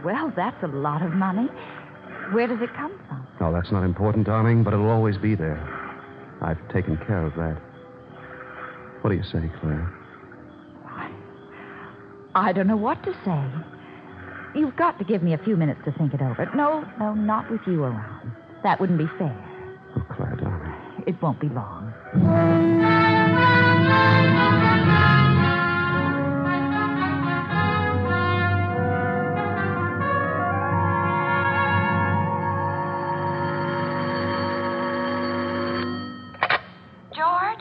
Well, 0.04 0.32
that's 0.36 0.62
a 0.64 0.68
lot 0.68 1.02
of 1.02 1.12
money. 1.14 1.48
Where 2.32 2.48
does 2.48 2.62
it 2.62 2.74
come 2.76 3.00
from? 3.08 3.28
No, 3.40 3.54
that's 3.54 3.72
not 3.72 3.84
important, 3.84 4.26
darling, 4.28 4.64
but 4.64 4.74
it'll 4.74 4.90
always 4.90 5.18
be 5.18 5.34
there. 5.36 5.58
I've 6.42 6.60
taken 6.70 6.98
care 7.08 7.26
of 7.26 7.34
that. 7.36 7.58
What 9.02 9.12
do 9.12 9.16
you 9.16 9.24
say, 9.24 9.50
Claire? 9.62 9.94
I 10.86 11.12
I 12.36 12.52
don't 12.54 12.68
know 12.68 12.78
what 12.78 13.04
to 13.04 13.14
say. 13.26 14.60
You've 14.60 14.76
got 14.76 14.98
to 15.00 15.06
give 15.06 15.22
me 15.24 15.34
a 15.34 15.38
few 15.38 15.56
minutes 15.56 15.82
to 15.86 15.92
think 15.94 16.14
it 16.14 16.22
over. 16.22 16.50
No, 16.56 16.86
no, 17.00 17.14
not 17.14 17.50
with 17.52 17.62
you 17.68 17.84
around. 17.84 18.32
That 18.64 18.80
wouldn't 18.80 19.00
be 19.00 19.08
fair. 19.18 19.36
Oh, 19.96 20.06
Claire, 20.16 20.36
darling. 20.36 20.74
It 21.06 21.22
won't 21.22 21.40
be 21.40 21.50
long. 21.50 21.94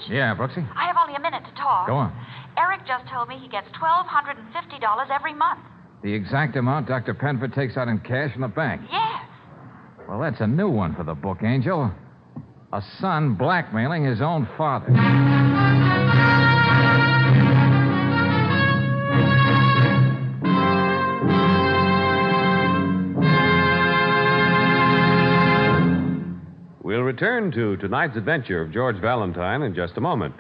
Yeah, 0.08 0.34
Brooksy? 0.34 0.66
I 0.74 0.86
have 0.86 0.96
only 1.00 1.14
a 1.16 1.20
minute 1.20 1.42
to 1.44 1.54
talk. 1.60 1.86
Go 1.86 1.94
on. 1.94 2.12
Eric 2.56 2.86
just 2.86 3.04
told 3.12 3.28
me 3.28 3.38
he 3.38 3.48
gets 3.48 3.68
$1,250 3.80 5.10
every 5.10 5.34
month. 5.34 5.60
The 6.02 6.12
exact 6.12 6.56
amount 6.56 6.86
Dr. 6.86 7.14
Penford 7.14 7.52
takes 7.54 7.76
out 7.76 7.88
in 7.88 7.98
cash 8.00 8.32
from 8.32 8.42
the 8.42 8.48
bank. 8.48 8.82
Yes. 8.90 9.24
Well, 10.08 10.20
that's 10.20 10.40
a 10.40 10.46
new 10.46 10.68
one 10.68 10.94
for 10.94 11.04
the 11.04 11.14
book, 11.14 11.38
Angel. 11.42 11.90
A 12.72 12.82
son 13.00 13.34
blackmailing 13.34 14.04
his 14.04 14.20
own 14.20 14.48
father. 14.56 14.86
Return 27.16 27.50
to 27.50 27.78
tonight's 27.78 28.14
adventure 28.14 28.60
of 28.60 28.70
George 28.70 29.00
Valentine 29.00 29.62
in 29.62 29.74
just 29.74 29.96
a 29.96 30.00
moment. 30.02 30.34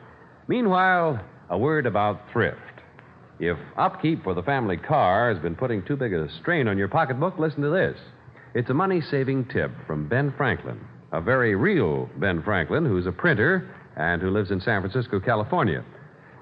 Meanwhile, 0.46 1.18
a 1.48 1.56
word 1.56 1.86
about 1.86 2.30
thrift. 2.30 2.60
If 3.40 3.56
upkeep 3.78 4.22
for 4.22 4.34
the 4.34 4.42
family 4.42 4.76
car 4.76 5.32
has 5.32 5.42
been 5.42 5.56
putting 5.56 5.82
too 5.82 5.96
big 5.96 6.12
a 6.12 6.28
strain 6.38 6.68
on 6.68 6.76
your 6.76 6.88
pocketbook, 6.88 7.38
listen 7.38 7.62
to 7.62 7.70
this. 7.70 7.96
It's 8.54 8.68
a 8.68 8.74
money 8.74 9.00
saving 9.00 9.46
tip 9.46 9.70
from 9.86 10.06
Ben 10.06 10.34
Franklin, 10.36 10.78
a 11.12 11.20
very 11.22 11.54
real 11.54 12.10
Ben 12.18 12.42
Franklin 12.42 12.84
who's 12.84 13.06
a 13.06 13.12
printer 13.12 13.74
and 13.96 14.20
who 14.20 14.28
lives 14.28 14.50
in 14.50 14.60
San 14.60 14.82
Francisco, 14.82 15.18
California. 15.18 15.82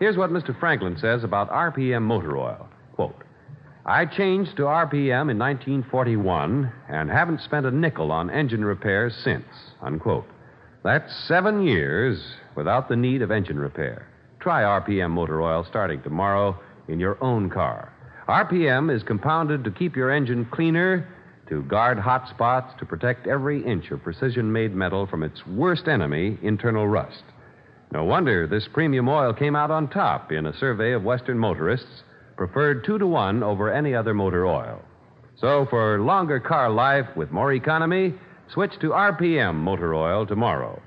Here's 0.00 0.16
what 0.16 0.30
Mr. 0.30 0.58
Franklin 0.58 0.98
says 1.00 1.22
about 1.22 1.48
RPM 1.48 2.02
motor 2.02 2.36
oil. 2.36 2.68
Quote, 2.96 3.22
I 3.86 4.06
changed 4.06 4.56
to 4.56 4.62
RPM 4.62 5.30
in 5.30 5.38
1941 5.38 6.72
and 6.88 7.10
haven't 7.10 7.42
spent 7.42 7.66
a 7.66 7.70
nickel 7.70 8.10
on 8.12 8.30
engine 8.30 8.64
repairs 8.64 9.14
since. 9.22 9.44
Unquote. 9.82 10.26
That's 10.82 11.14
seven 11.28 11.62
years 11.66 12.18
without 12.56 12.88
the 12.88 12.96
need 12.96 13.20
of 13.20 13.30
engine 13.30 13.58
repair. 13.58 14.08
Try 14.40 14.62
RPM 14.62 15.10
motor 15.10 15.42
oil 15.42 15.66
starting 15.68 16.00
tomorrow 16.00 16.58
in 16.88 16.98
your 16.98 17.22
own 17.22 17.50
car. 17.50 17.92
RPM 18.26 18.94
is 18.94 19.02
compounded 19.02 19.64
to 19.64 19.70
keep 19.70 19.96
your 19.96 20.10
engine 20.10 20.46
cleaner, 20.46 21.06
to 21.50 21.62
guard 21.64 21.98
hot 21.98 22.26
spots, 22.30 22.72
to 22.78 22.86
protect 22.86 23.26
every 23.26 23.62
inch 23.66 23.90
of 23.90 24.02
precision 24.02 24.50
made 24.50 24.74
metal 24.74 25.06
from 25.06 25.22
its 25.22 25.46
worst 25.46 25.88
enemy, 25.88 26.38
internal 26.40 26.88
rust. 26.88 27.22
No 27.92 28.04
wonder 28.04 28.46
this 28.46 28.66
premium 28.72 29.10
oil 29.10 29.34
came 29.34 29.54
out 29.54 29.70
on 29.70 29.88
top 29.88 30.32
in 30.32 30.46
a 30.46 30.56
survey 30.58 30.92
of 30.92 31.04
Western 31.04 31.38
motorists, 31.38 32.02
preferred 32.36 32.84
two 32.84 32.98
to 32.98 33.06
one 33.06 33.42
over 33.42 33.72
any 33.72 33.94
other 33.94 34.14
motor 34.14 34.46
oil. 34.46 34.80
So, 35.36 35.66
for 35.68 36.00
longer 36.00 36.40
car 36.40 36.70
life 36.70 37.06
with 37.16 37.30
more 37.30 37.52
economy, 37.52 38.14
switch 38.52 38.72
to 38.80 38.90
RPM 38.90 39.56
motor 39.56 39.94
oil 39.94 40.26
tomorrow. 40.26 40.80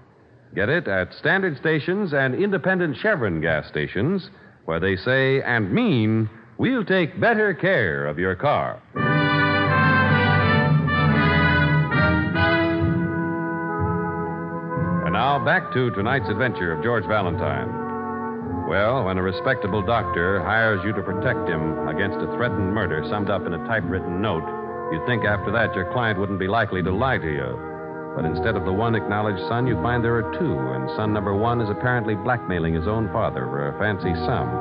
Get 0.55 0.69
it 0.69 0.87
at 0.87 1.13
standard 1.13 1.57
stations 1.57 2.13
and 2.13 2.33
independent 2.33 2.97
Chevron 2.97 3.41
gas 3.41 3.67
stations, 3.67 4.29
where 4.65 4.79
they 4.79 4.95
say 4.95 5.41
and 5.41 5.71
mean, 5.71 6.29
we'll 6.57 6.85
take 6.85 7.19
better 7.19 7.53
care 7.53 8.05
of 8.05 8.17
your 8.17 8.35
car. 8.35 8.81
And 15.05 15.13
now 15.13 15.43
back 15.43 15.73
to 15.73 15.91
tonight's 15.91 16.29
adventure 16.29 16.71
of 16.71 16.83
George 16.83 17.05
Valentine. 17.05 17.86
Well, 18.67 19.05
when 19.05 19.17
a 19.17 19.23
respectable 19.23 19.81
doctor 19.81 20.43
hires 20.43 20.83
you 20.83 20.91
to 20.91 21.01
protect 21.01 21.47
him 21.47 21.87
against 21.87 22.19
a 22.19 22.27
threatened 22.35 22.73
murder 22.73 23.01
summed 23.07 23.29
up 23.29 23.45
in 23.47 23.53
a 23.53 23.65
typewritten 23.65 24.21
note, 24.21 24.43
you'd 24.91 25.05
think 25.05 25.23
after 25.23 25.51
that 25.51 25.73
your 25.73 25.89
client 25.93 26.19
wouldn't 26.19 26.37
be 26.37 26.49
likely 26.49 26.83
to 26.83 26.91
lie 26.91 27.17
to 27.17 27.31
you. 27.31 28.13
But 28.13 28.25
instead 28.25 28.57
of 28.57 28.65
the 28.65 28.73
one 28.73 28.93
acknowledged 28.93 29.47
son, 29.47 29.67
you 29.67 29.75
find 29.81 30.03
there 30.03 30.17
are 30.17 30.37
two, 30.37 30.59
and 30.59 30.89
son 30.97 31.13
number 31.13 31.33
one 31.33 31.61
is 31.61 31.69
apparently 31.69 32.15
blackmailing 32.15 32.73
his 32.73 32.87
own 32.87 33.07
father 33.13 33.45
for 33.45 33.69
a 33.69 33.79
fancy 33.79 34.13
sum. 34.27 34.51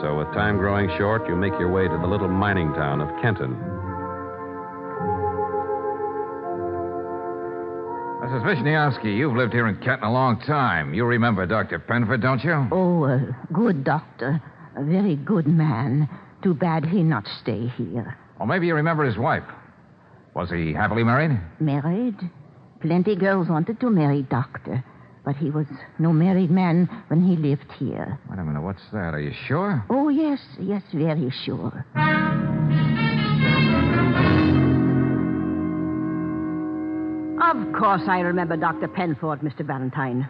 So, 0.00 0.16
with 0.16 0.32
time 0.32 0.56
growing 0.56 0.88
short, 0.96 1.28
you 1.28 1.36
make 1.36 1.52
your 1.60 1.68
way 1.68 1.88
to 1.88 1.98
the 1.98 2.06
little 2.06 2.28
mining 2.28 2.72
town 2.72 3.02
of 3.02 3.10
Kenton. 3.20 3.81
Mrs. 8.22 8.44
Wisniewski, 8.44 9.16
you've 9.16 9.34
lived 9.34 9.52
here 9.52 9.66
in 9.66 9.74
Kenton 9.78 10.04
a 10.04 10.12
long 10.12 10.38
time. 10.46 10.94
You 10.94 11.04
remember 11.04 11.44
Dr. 11.44 11.80
Penford, 11.80 12.22
don't 12.22 12.42
you? 12.44 12.68
Oh, 12.70 13.04
a 13.04 13.36
good 13.52 13.82
doctor. 13.82 14.40
A 14.76 14.84
very 14.84 15.16
good 15.16 15.48
man. 15.48 16.08
Too 16.40 16.54
bad 16.54 16.84
he 16.84 17.02
not 17.02 17.26
stay 17.42 17.66
here. 17.76 18.16
Or 18.38 18.46
maybe 18.46 18.68
you 18.68 18.76
remember 18.76 19.04
his 19.04 19.18
wife. 19.18 19.42
Was 20.34 20.50
he 20.50 20.72
happily 20.72 21.02
married? 21.02 21.36
Married? 21.58 22.14
Plenty 22.80 23.16
girls 23.16 23.48
wanted 23.48 23.80
to 23.80 23.90
marry 23.90 24.22
doctor. 24.22 24.84
But 25.24 25.34
he 25.34 25.50
was 25.50 25.66
no 25.98 26.12
married 26.12 26.50
man 26.52 26.88
when 27.08 27.24
he 27.24 27.34
lived 27.36 27.72
here. 27.76 28.20
Wait 28.30 28.38
a 28.38 28.44
minute, 28.44 28.62
what's 28.62 28.82
that? 28.92 29.14
Are 29.14 29.20
you 29.20 29.32
sure? 29.48 29.84
Oh, 29.90 30.08
yes, 30.10 30.38
yes, 30.60 30.82
very 30.94 31.32
sure. 31.44 31.84
Of 37.52 37.70
course, 37.74 38.00
I 38.08 38.20
remember 38.20 38.56
Dr. 38.56 38.88
Penford, 38.88 39.40
Mr. 39.40 39.60
Valentine. 39.60 40.26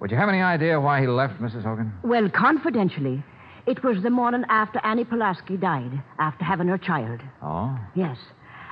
Would 0.00 0.10
you 0.10 0.18
have 0.18 0.28
any 0.28 0.42
idea 0.42 0.78
why 0.78 1.00
he 1.00 1.06
left, 1.06 1.40
Mrs. 1.40 1.62
Hogan? 1.62 1.94
Well, 2.02 2.28
confidentially, 2.28 3.24
it 3.66 3.82
was 3.82 4.02
the 4.02 4.10
morning 4.10 4.44
after 4.50 4.78
Annie 4.84 5.06
Pulaski 5.06 5.56
died, 5.56 6.02
after 6.18 6.44
having 6.44 6.68
her 6.68 6.76
child. 6.76 7.20
Oh? 7.42 7.74
Yes. 7.94 8.18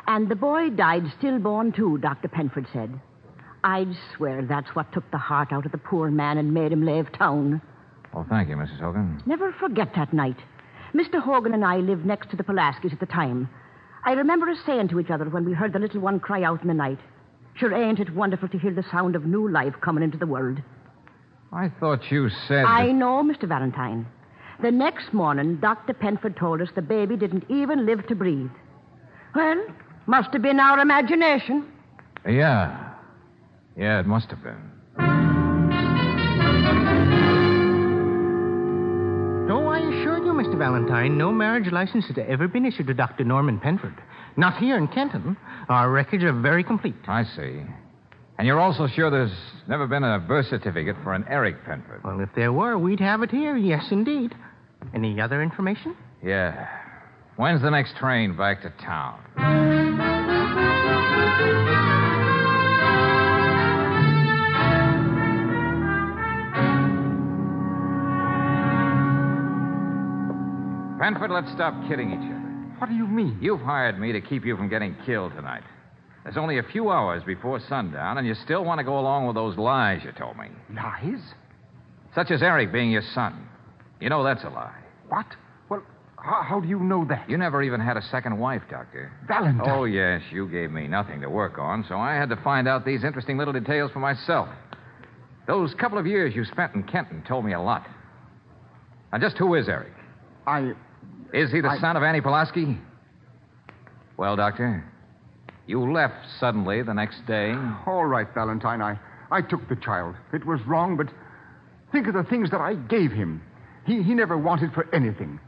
And 0.06 0.28
the 0.28 0.36
boy 0.36 0.68
died 0.68 1.04
stillborn, 1.16 1.72
too, 1.72 1.96
Dr. 1.96 2.28
Penford 2.28 2.66
said. 2.70 3.00
I'd 3.64 3.96
swear 4.14 4.42
that's 4.42 4.74
what 4.74 4.92
took 4.92 5.10
the 5.10 5.16
heart 5.16 5.50
out 5.50 5.64
of 5.64 5.72
the 5.72 5.78
poor 5.78 6.10
man 6.10 6.36
and 6.36 6.52
made 6.52 6.72
him 6.72 6.84
leave 6.84 7.10
town. 7.12 7.62
Oh, 8.12 8.26
thank 8.28 8.50
you, 8.50 8.56
Mrs. 8.56 8.80
Hogan. 8.80 9.22
Never 9.24 9.52
forget 9.52 9.92
that 9.96 10.12
night. 10.12 10.36
Mr. 10.94 11.18
Hogan 11.18 11.54
and 11.54 11.64
I 11.64 11.78
lived 11.78 12.04
next 12.04 12.28
to 12.28 12.36
the 12.36 12.44
Pulaskis 12.44 12.92
at 12.92 13.00
the 13.00 13.06
time. 13.06 13.48
I 14.04 14.12
remember 14.12 14.50
us 14.50 14.58
saying 14.66 14.88
to 14.88 15.00
each 15.00 15.10
other 15.10 15.24
when 15.30 15.46
we 15.46 15.54
heard 15.54 15.72
the 15.72 15.78
little 15.78 16.02
one 16.02 16.20
cry 16.20 16.42
out 16.42 16.60
in 16.60 16.68
the 16.68 16.74
night, 16.74 16.98
Sure, 17.58 17.75
ain't 17.75 18.00
it 18.00 18.14
wonderful 18.14 18.48
to 18.48 18.58
hear 18.58 18.72
the 18.72 18.84
sound 18.90 19.16
of 19.16 19.25
new 19.25 19.48
life 19.50 19.75
coming 19.80 20.04
into 20.04 20.18
the 20.18 20.26
world? 20.26 20.60
I 21.52 21.70
thought 21.80 22.10
you 22.10 22.28
said. 22.48 22.64
I 22.66 22.92
know, 22.92 23.22
Mr. 23.22 23.48
Valentine. 23.48 24.06
The 24.62 24.70
next 24.70 25.12
morning, 25.12 25.56
Dr. 25.56 25.94
Penford 25.94 26.36
told 26.36 26.60
us 26.60 26.68
the 26.75 26.82
baby 26.82 27.16
didn't 27.16 27.44
even 27.50 27.86
live 27.86 28.06
to 28.08 28.14
breathe. 28.14 28.50
Well, 29.34 29.64
must 30.06 30.32
have 30.32 30.42
been 30.42 30.60
our 30.60 30.80
imagination. 30.80 31.66
Yeah. 32.26 32.94
Yeah, 33.76 34.00
it 34.00 34.06
must 34.06 34.30
have 34.30 34.42
been. 34.42 34.72
No, 39.46 39.68
I 39.68 39.78
assure 39.78 40.18
you, 40.18 40.32
Mr. 40.32 40.58
Valentine, 40.58 41.16
no 41.16 41.30
marriage 41.32 41.70
license 41.70 42.06
has 42.06 42.16
ever 42.26 42.48
been 42.48 42.66
issued 42.66 42.86
to 42.88 42.94
Dr. 42.94 43.25
Norman 43.25 43.60
Penford. 43.60 43.94
Not 44.37 44.59
here 44.59 44.76
in 44.76 44.88
Kenton. 44.88 45.37
Our 45.69 45.90
records 45.90 46.23
are 46.25 46.33
very 46.33 46.62
complete. 46.62 46.95
I 47.09 47.25
see. 47.25 47.62
And 48.38 48.47
you're 48.47 48.61
also 48.61 48.87
sure 48.87 49.11
there's 49.11 49.35
never 49.66 49.87
been 49.87 50.05
a 50.05 50.19
birth 50.19 50.47
certificate 50.47 50.97
for 51.02 51.14
an 51.14 51.25
Eric 51.28 51.64
Penford? 51.64 52.05
Well, 52.05 52.21
if 52.21 52.28
there 52.37 52.52
were, 52.52 52.76
we'd 52.76 53.00
have 53.00 53.23
it 53.23 53.31
here. 53.31 53.57
Yes, 53.57 53.87
indeed. 53.90 54.35
Any 54.95 55.19
other 55.21 55.43
information? 55.43 55.97
Yeah. 56.23 56.69
When's 57.37 57.62
the 57.62 57.71
next 57.71 57.97
train 57.97 58.37
back 58.37 58.62
to 58.62 58.71
town? 58.85 59.23
Penford, 71.00 71.31
let's 71.31 71.50
stop 71.52 71.75
kidding 71.88 72.11
each 72.11 72.19
other. 72.19 72.36
What 72.78 72.88
do 72.90 72.95
you 72.95 73.06
mean? 73.06 73.38
You've 73.40 73.61
hired 73.61 73.99
me 73.99 74.12
to 74.12 74.21
keep 74.21 74.45
you 74.45 74.56
from 74.56 74.68
getting 74.68 74.95
killed 75.06 75.33
tonight. 75.35 75.62
There's 76.25 76.37
only 76.37 76.59
a 76.59 76.62
few 76.62 76.90
hours 76.90 77.23
before 77.25 77.61
sundown, 77.68 78.18
and 78.18 78.26
you 78.26 78.35
still 78.35 78.64
want 78.64 78.78
to 78.78 78.85
go 78.85 78.99
along 78.99 79.26
with 79.26 79.37
those 79.37 79.56
lies 79.56 80.02
you 80.04 80.12
told 80.12 80.37
me. 80.37 80.49
Lies? 80.75 81.21
Such 82.14 82.30
as 82.30 82.42
Eric 82.42 82.73
being 82.73 82.90
your 82.90 83.04
son. 83.14 83.49
You 84.00 84.09
know 84.09 84.25
that's 84.25 84.42
a 84.42 84.49
lie. 84.49 84.75
What? 85.09 85.26
Well, 85.68 85.83
how, 86.16 86.42
how 86.42 86.61
do 86.61 86.68
you 86.68 86.80
know 86.80 87.04
that? 87.09 87.30
You 87.30 87.38
never 87.38 87.62
even 87.62 87.80
had 87.80 87.97
a 87.97 88.02
second 88.02 88.38
wife, 88.38 88.62
Doctor. 88.68 89.12
Valentine. 89.28 89.71
Oh, 89.71 89.85
yes, 89.85 90.23
you 90.33 90.49
gave 90.49 90.71
me 90.71 90.88
nothing 90.88 91.21
to 91.21 91.30
work 91.30 91.59
on, 91.59 91.85
so 91.88 91.97
I 91.97 92.14
had 92.14 92.28
to 92.30 92.37
find 92.37 92.66
out 92.66 92.85
these 92.85 93.04
interesting 93.04 93.38
little 93.38 93.54
details 93.54 93.92
for 93.92 94.00
myself. 94.00 94.49
Those 95.47 95.73
couple 95.75 95.99
of 95.99 96.06
years 96.06 96.35
you 96.35 96.45
spent 96.45 96.75
in 96.75 96.83
Kenton 96.83 97.23
told 97.26 97.45
me 97.45 97.52
a 97.52 97.61
lot. 97.61 97.87
Now, 99.12 99.18
just 99.18 99.38
who 99.38 99.54
is 99.54 99.68
Eric? 99.68 99.92
I. 100.47 100.73
Is 101.33 101.50
he 101.52 101.61
the 101.61 101.68
I- 101.70 101.79
son 101.79 101.96
of 101.96 102.03
Annie 102.03 102.20
Pulaski? 102.20 102.79
Well, 104.16 104.37
Doctor, 104.37 104.85
you 105.66 105.92
left 105.92 106.14
suddenly 106.40 106.83
the 106.83 106.94
next 106.94 107.27
day. 107.27 107.55
All 107.87 108.07
right, 108.07 108.27
Valentine. 108.35 108.81
I, 108.81 108.98
I 109.31 109.42
took 109.42 109.68
the 109.68 109.77
child. 109.77 110.14
It 110.33 110.46
was 110.46 110.61
wrong, 110.66 110.96
but 110.96 111.09
think 111.92 112.07
of 112.07 112.14
the 112.14 112.24
things 112.24 112.50
that 112.50 112.61
I 112.61 112.74
gave 112.74 113.12
him. 113.12 113.42
He, 113.85 114.03
he 114.03 114.14
never 114.14 114.38
wanted 114.38 114.72
for 114.72 114.92
anything. 114.94 115.38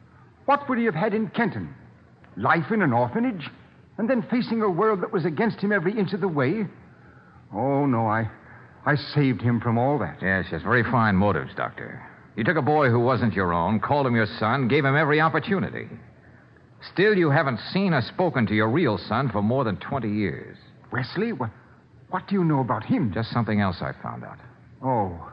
What 0.45 0.69
would 0.69 0.79
he 0.79 0.85
have 0.85 0.95
had 0.95 1.15
in 1.15 1.29
Kenton? 1.29 1.75
Life 2.37 2.71
in 2.71 2.83
an 2.83 2.93
orphanage? 2.93 3.49
And 3.97 4.09
then 4.09 4.23
facing 4.31 4.63
a 4.63 4.71
world 4.71 5.01
that 5.03 5.13
was 5.13 5.25
against 5.25 5.59
him 5.61 5.73
every 5.73 5.99
inch 5.99 6.13
of 6.13 6.21
the 6.21 6.29
way? 6.29 6.67
Oh, 7.53 7.87
no, 7.87 8.07
I, 8.07 8.31
I 8.87 8.95
saved 8.95 9.41
him 9.41 9.61
from 9.61 9.79
all 9.79 9.99
that. 9.99 10.19
Yes, 10.23 10.47
yes, 10.53 10.63
very 10.63 10.85
fine 10.85 11.17
motives, 11.17 11.51
Doctor. 11.57 12.03
You 12.39 12.45
took 12.45 12.57
a 12.57 12.63
boy 12.63 12.89
who 12.89 13.01
wasn't 13.01 13.35
your 13.35 13.53
own, 13.53 13.81
called 13.81 14.07
him 14.07 14.15
your 14.15 14.29
son, 14.39 14.69
gave 14.69 14.85
him 14.85 14.95
every 14.95 15.21
opportunity. 15.21 15.89
Still, 16.93 17.17
you 17.17 17.31
haven't 17.31 17.59
seen 17.73 17.93
or 17.93 18.01
spoken 18.01 18.47
to 18.47 18.55
your 18.55 18.69
real 18.69 18.97
son 18.97 19.29
for 19.29 19.43
more 19.43 19.65
than 19.65 19.77
20 19.79 20.09
years. 20.09 20.57
Wesley? 20.93 21.33
What, 21.33 21.51
what 22.11 22.29
do 22.29 22.37
you 22.37 22.45
know 22.45 22.61
about 22.61 22.85
him? 22.85 23.11
Just 23.13 23.33
something 23.33 23.61
else 23.61 23.79
I 23.81 23.91
found 24.05 24.23
out. 24.23 24.39
Oh. 24.85 25.33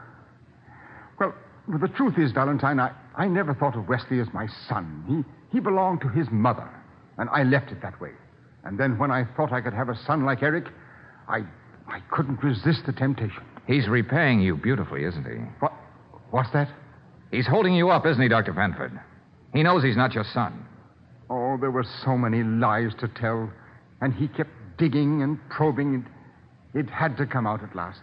Well, 1.20 1.32
the 1.80 1.86
truth 1.86 2.14
is, 2.18 2.32
Valentine, 2.32 2.80
I, 2.80 2.90
I 3.14 3.28
never 3.28 3.54
thought 3.54 3.76
of 3.76 3.86
Wesley 3.86 4.18
as 4.18 4.26
my 4.34 4.48
son. 4.68 5.04
He, 5.06 5.58
he 5.58 5.60
belonged 5.60 6.00
to 6.00 6.08
his 6.08 6.26
mother, 6.32 6.68
and 7.18 7.30
I 7.30 7.44
left 7.44 7.70
it 7.70 7.80
that 7.82 8.00
way. 8.00 8.10
And 8.64 8.80
then 8.80 8.98
when 8.98 9.12
I 9.12 9.26
thought 9.36 9.52
I 9.52 9.60
could 9.60 9.74
have 9.74 9.90
a 9.90 9.96
son 10.08 10.24
like 10.24 10.42
Eric, 10.42 10.64
I, 11.28 11.42
I 11.86 12.00
couldn't 12.10 12.42
resist 12.42 12.80
the 12.84 12.92
temptation. 12.92 13.44
He's 13.68 13.86
repaying 13.86 14.40
you 14.40 14.56
beautifully, 14.56 15.04
isn't 15.04 15.24
he? 15.24 15.36
What? 15.60 15.72
What's 16.32 16.50
that? 16.52 16.68
He's 17.36 17.46
holding 17.46 17.74
you 17.74 17.90
up, 17.90 18.06
isn't 18.06 18.22
he, 18.22 18.28
Dr. 18.28 18.54
Penford? 18.54 18.98
He 19.52 19.62
knows 19.62 19.84
he's 19.84 19.96
not 19.96 20.14
your 20.14 20.24
son. 20.32 20.64
Oh, 21.28 21.58
there 21.60 21.70
were 21.70 21.84
so 22.02 22.16
many 22.16 22.42
lies 22.42 22.92
to 23.00 23.08
tell, 23.08 23.52
and 24.00 24.14
he 24.14 24.26
kept 24.26 24.48
digging 24.78 25.22
and 25.22 25.38
probing. 25.50 26.06
It, 26.74 26.80
it 26.86 26.88
had 26.88 27.18
to 27.18 27.26
come 27.26 27.46
out 27.46 27.62
at 27.62 27.76
last. 27.76 28.00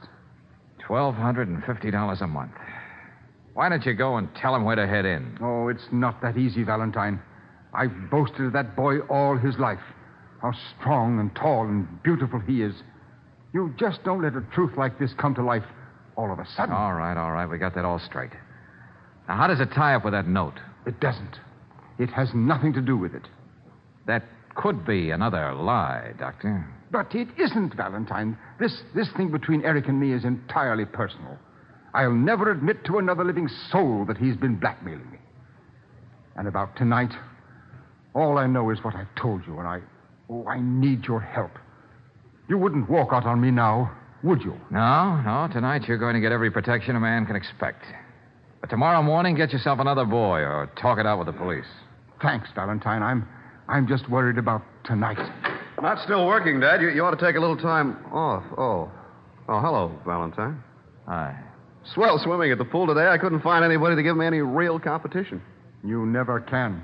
$1,250 0.87 2.21
a 2.21 2.27
month. 2.27 2.51
Why 3.55 3.69
don't 3.69 3.83
you 3.83 3.95
go 3.95 4.17
and 4.17 4.29
tell 4.35 4.53
him 4.55 4.65
where 4.65 4.75
to 4.75 4.85
head 4.85 5.05
in? 5.05 5.39
Oh, 5.41 5.67
it's 5.67 5.87
not 5.91 6.21
that 6.21 6.37
easy, 6.37 6.61
Valentine. 6.61 7.19
I've 7.73 8.11
boasted 8.11 8.41
of 8.41 8.53
that 8.53 8.75
boy 8.75 8.99
all 9.09 9.35
his 9.35 9.57
life. 9.57 9.81
How 10.43 10.51
strong 10.79 11.19
and 11.19 11.35
tall 11.35 11.63
and 11.63 11.87
beautiful 12.03 12.39
he 12.39 12.61
is. 12.61 12.75
You 13.51 13.73
just 13.79 14.03
don't 14.03 14.21
let 14.21 14.35
a 14.35 14.41
truth 14.53 14.77
like 14.77 14.99
this 14.99 15.11
come 15.17 15.33
to 15.33 15.43
life 15.43 15.65
all 16.17 16.31
of 16.31 16.37
a 16.37 16.45
sudden. 16.55 16.75
All 16.75 16.93
right, 16.93 17.17
all 17.17 17.31
right. 17.31 17.49
We 17.49 17.57
got 17.57 17.73
that 17.73 17.83
all 17.85 17.97
straight. 17.97 18.29
Now, 19.27 19.37
how 19.37 19.47
does 19.47 19.59
it 19.59 19.71
tie 19.73 19.95
up 19.95 20.03
with 20.03 20.13
that 20.13 20.27
note? 20.27 20.59
It 20.85 20.99
doesn't. 20.99 21.39
It 21.99 22.09
has 22.09 22.29
nothing 22.33 22.73
to 22.73 22.81
do 22.81 22.97
with 22.97 23.13
it. 23.13 23.27
That 24.05 24.23
could 24.55 24.85
be 24.85 25.11
another 25.11 25.53
lie, 25.53 26.13
Doctor. 26.19 26.67
But 26.91 27.15
it 27.15 27.27
isn't, 27.39 27.75
Valentine. 27.75 28.37
This, 28.59 28.81
this 28.93 29.09
thing 29.17 29.31
between 29.31 29.63
Eric 29.63 29.87
and 29.87 29.99
me 29.99 30.13
is 30.13 30.25
entirely 30.25 30.85
personal. 30.85 31.37
I'll 31.93 32.11
never 32.13 32.51
admit 32.51 32.85
to 32.85 32.97
another 32.97 33.23
living 33.23 33.49
soul 33.71 34.05
that 34.07 34.17
he's 34.17 34.35
been 34.35 34.55
blackmailing 34.55 35.09
me. 35.11 35.19
And 36.35 36.47
about 36.47 36.75
tonight, 36.75 37.13
all 38.13 38.37
I 38.37 38.47
know 38.47 38.69
is 38.71 38.83
what 38.83 38.95
I've 38.95 39.13
told 39.15 39.45
you, 39.47 39.59
and 39.59 39.67
I. 39.67 39.79
Oh, 40.29 40.45
I 40.47 40.59
need 40.61 41.05
your 41.05 41.19
help. 41.19 41.51
You 42.49 42.57
wouldn't 42.57 42.89
walk 42.89 43.09
out 43.11 43.25
on 43.25 43.41
me 43.41 43.51
now, 43.51 43.91
would 44.23 44.41
you? 44.41 44.55
No, 44.71 45.21
no. 45.21 45.49
Tonight 45.51 45.83
you're 45.87 45.97
going 45.97 46.15
to 46.15 46.21
get 46.21 46.31
every 46.31 46.49
protection 46.49 46.95
a 46.95 46.99
man 46.99 47.25
can 47.25 47.35
expect. 47.35 47.83
But 48.63 48.69
tomorrow 48.69 49.03
morning, 49.03 49.35
get 49.35 49.51
yourself 49.51 49.79
another 49.79 50.05
boy 50.05 50.39
or 50.39 50.71
talk 50.81 50.97
it 50.97 51.05
out 51.05 51.17
with 51.17 51.27
the 51.27 51.33
police. 51.33 51.65
Thanks, 52.21 52.47
Valentine. 52.55 53.03
I'm, 53.03 53.27
I'm 53.67 53.89
just 53.89 54.09
worried 54.09 54.37
about 54.37 54.61
tonight. 54.85 55.19
Not 55.81 56.01
still 56.05 56.25
working, 56.25 56.61
Dad. 56.61 56.81
You, 56.81 56.87
you 56.87 57.03
ought 57.03 57.11
to 57.11 57.25
take 57.25 57.35
a 57.35 57.41
little 57.41 57.57
time 57.57 57.97
off. 58.13 58.41
Oh. 58.57 58.89
Oh, 59.49 59.59
hello, 59.59 59.91
Valentine. 60.05 60.63
Hi. 61.07 61.37
Swell 61.93 62.17
swimming 62.23 62.53
at 62.53 62.57
the 62.57 62.63
pool 62.63 62.87
today. 62.87 63.09
I 63.09 63.17
couldn't 63.17 63.41
find 63.41 63.65
anybody 63.65 63.97
to 63.97 64.01
give 64.01 64.15
me 64.15 64.25
any 64.25 64.39
real 64.39 64.79
competition. 64.79 65.41
You 65.83 66.05
never 66.05 66.39
can. 66.39 66.81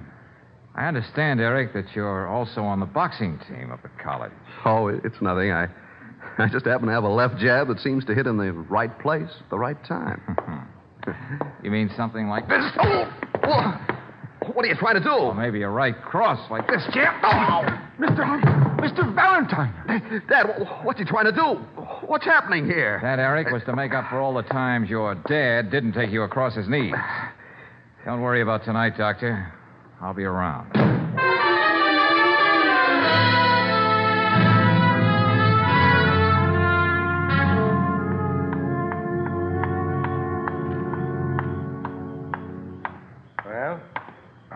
I 0.75 0.85
understand, 0.85 1.39
Eric, 1.39 1.71
that 1.75 1.85
you're 1.95 2.27
also 2.27 2.59
on 2.59 2.81
the 2.81 2.87
boxing 2.87 3.39
team 3.47 3.71
up 3.71 3.85
at 3.85 3.97
college. 4.03 4.33
Oh, 4.65 4.89
it's 4.89 5.21
nothing. 5.21 5.53
I, 5.53 5.69
I 6.39 6.49
just 6.51 6.65
happen 6.65 6.87
to 6.87 6.93
have 6.93 7.05
a 7.05 7.09
left 7.09 7.37
jab 7.37 7.69
that 7.69 7.79
seems 7.79 8.03
to 8.03 8.13
hit 8.13 8.27
in 8.27 8.35
the 8.35 8.51
right 8.51 8.99
place 8.99 9.31
at 9.39 9.49
the 9.49 9.57
right 9.57 9.81
time. 9.85 10.67
You 11.63 11.71
mean 11.71 11.89
something 11.95 12.27
like 12.27 12.47
this? 12.47 12.63
Oh! 12.79 13.11
Wha- 13.43 13.77
What 14.53 14.65
are 14.65 14.67
you 14.67 14.75
trying 14.75 14.95
to 14.95 15.03
do? 15.03 15.09
Or 15.09 15.33
maybe 15.35 15.61
a 15.63 15.69
right 15.69 15.99
cross 16.01 16.39
like 16.49 16.67
this, 16.67 16.83
Jim. 16.93 17.07
Oh! 17.23 17.63
Mr. 17.99 18.25
Mr. 18.79 18.99
Um, 19.03 19.15
Valentine! 19.15 20.23
Dad, 20.29 20.45
wh- 20.65 20.85
what's 20.85 20.99
he 20.99 21.05
trying 21.05 21.25
to 21.25 21.31
do? 21.31 21.59
What's 22.07 22.25
happening 22.25 22.65
here? 22.65 22.99
That, 23.01 23.19
Eric, 23.19 23.49
was 23.51 23.61
to 23.65 23.75
make 23.75 23.93
up 23.93 24.09
for 24.09 24.19
all 24.19 24.33
the 24.33 24.43
times 24.43 24.89
your 24.89 25.15
dad 25.15 25.69
didn't 25.69 25.93
take 25.93 26.09
you 26.11 26.23
across 26.23 26.55
his 26.55 26.67
knees. 26.69 26.93
Don't 28.05 28.21
worry 28.21 28.41
about 28.41 28.63
tonight, 28.63 28.97
Doctor. 28.97 29.53
I'll 30.01 30.13
be 30.13 30.23
around. 30.23 30.71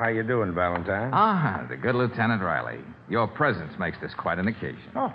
How 0.04 0.10
are 0.10 0.14
you 0.14 0.24
doing, 0.24 0.54
Valentine? 0.54 1.12
Ah, 1.14 1.66
the 1.70 1.78
good 1.78 1.96
Lieutenant 1.96 2.42
Riley. 2.42 2.80
Your 3.10 3.26
presence 3.26 3.72
makes 3.80 3.98
this 4.02 4.12
quite 4.14 4.38
an 4.38 4.50
occasion. 4.50 4.92
Oh, 4.98 5.10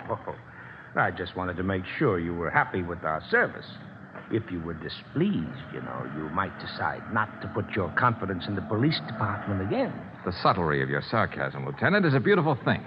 I 0.95 1.11
just 1.11 1.35
wanted 1.35 1.57
to 1.57 1.63
make 1.63 1.83
sure 1.99 2.17
you 2.19 2.33
were 2.33 2.49
happy 2.49 2.81
with 2.81 3.03
our 3.03 3.21
service. 3.29 3.67
If 4.31 4.51
you 4.51 4.59
were 4.61 4.73
displeased, 4.73 5.69
you 5.71 5.81
know, 5.81 6.11
you 6.17 6.27
might 6.29 6.59
decide 6.59 7.03
not 7.13 7.39
to 7.43 7.47
put 7.49 7.69
your 7.75 7.93
confidence 7.99 8.45
in 8.47 8.55
the 8.55 8.63
police 8.63 8.99
department 9.05 9.61
again. 9.61 9.93
The 10.25 10.33
subtlety 10.41 10.81
of 10.81 10.89
your 10.89 11.03
sarcasm, 11.03 11.67
Lieutenant, 11.67 12.07
is 12.07 12.15
a 12.15 12.19
beautiful 12.19 12.57
thing. 12.65 12.81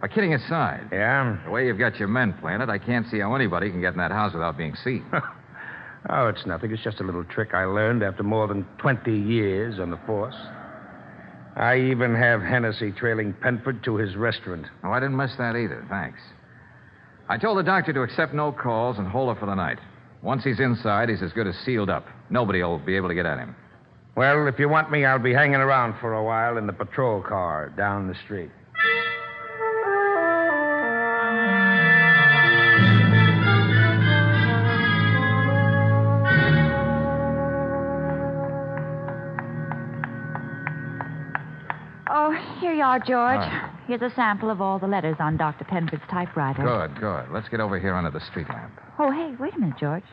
But 0.00 0.12
kidding 0.12 0.34
aside. 0.34 0.88
Yeah? 0.92 1.36
The 1.44 1.50
way 1.50 1.66
you've 1.66 1.80
got 1.80 1.96
your 1.96 2.06
men 2.06 2.32
planted, 2.34 2.70
I 2.70 2.78
can't 2.78 3.08
see 3.08 3.18
how 3.18 3.34
anybody 3.34 3.70
can 3.70 3.80
get 3.80 3.94
in 3.94 3.98
that 3.98 4.12
house 4.12 4.34
without 4.34 4.56
being 4.56 4.76
seen. 4.84 5.04
oh, 6.10 6.28
it's 6.28 6.46
nothing. 6.46 6.70
It's 6.70 6.84
just 6.84 7.00
a 7.00 7.04
little 7.04 7.24
trick 7.24 7.54
I 7.54 7.64
learned 7.64 8.04
after 8.04 8.22
more 8.22 8.46
than 8.46 8.64
20 8.78 9.10
years 9.12 9.80
on 9.80 9.90
the 9.90 9.98
force. 10.06 10.36
I 11.58 11.76
even 11.90 12.14
have 12.14 12.40
Hennessy 12.40 12.92
trailing 12.92 13.34
Penford 13.34 13.82
to 13.84 13.96
his 13.96 14.14
restaurant. 14.14 14.66
Oh, 14.84 14.92
I 14.92 15.00
didn't 15.00 15.16
miss 15.16 15.32
that 15.38 15.56
either. 15.56 15.84
Thanks. 15.90 16.20
I 17.28 17.36
told 17.36 17.58
the 17.58 17.64
doctor 17.64 17.92
to 17.92 18.02
accept 18.02 18.32
no 18.32 18.52
calls 18.52 18.96
and 18.98 19.08
hold 19.08 19.34
her 19.34 19.40
for 19.40 19.46
the 19.46 19.56
night. 19.56 19.78
Once 20.22 20.44
he's 20.44 20.60
inside, 20.60 21.08
he's 21.08 21.20
as 21.22 21.32
good 21.32 21.48
as 21.48 21.56
sealed 21.64 21.90
up. 21.90 22.06
Nobody 22.30 22.62
will 22.62 22.78
be 22.78 22.94
able 22.94 23.08
to 23.08 23.14
get 23.14 23.26
at 23.26 23.38
him. 23.38 23.56
Well, 24.16 24.46
if 24.46 24.58
you 24.58 24.68
want 24.68 24.90
me, 24.90 25.04
I'll 25.04 25.18
be 25.18 25.34
hanging 25.34 25.56
around 25.56 25.98
for 26.00 26.14
a 26.14 26.24
while 26.24 26.58
in 26.58 26.66
the 26.66 26.72
patrol 26.72 27.22
car 27.22 27.72
down 27.76 28.06
the 28.06 28.14
street. 28.24 28.50
Are, 42.88 42.98
George. 42.98 43.68
Here's 43.86 44.00
a 44.00 44.14
sample 44.14 44.50
of 44.50 44.62
all 44.62 44.78
the 44.78 44.86
letters 44.86 45.16
on 45.20 45.36
Dr. 45.36 45.64
Penford's 45.64 46.02
typewriter. 46.10 46.62
Good, 46.62 46.98
good. 47.00 47.30
Let's 47.30 47.48
get 47.48 47.60
over 47.60 47.78
here 47.78 47.94
under 47.94 48.10
the 48.10 48.20
street 48.20 48.48
lamp. 48.48 48.72
Oh, 48.98 49.10
hey, 49.10 49.34
wait 49.38 49.54
a 49.54 49.58
minute, 49.58 49.76
George. 49.78 50.04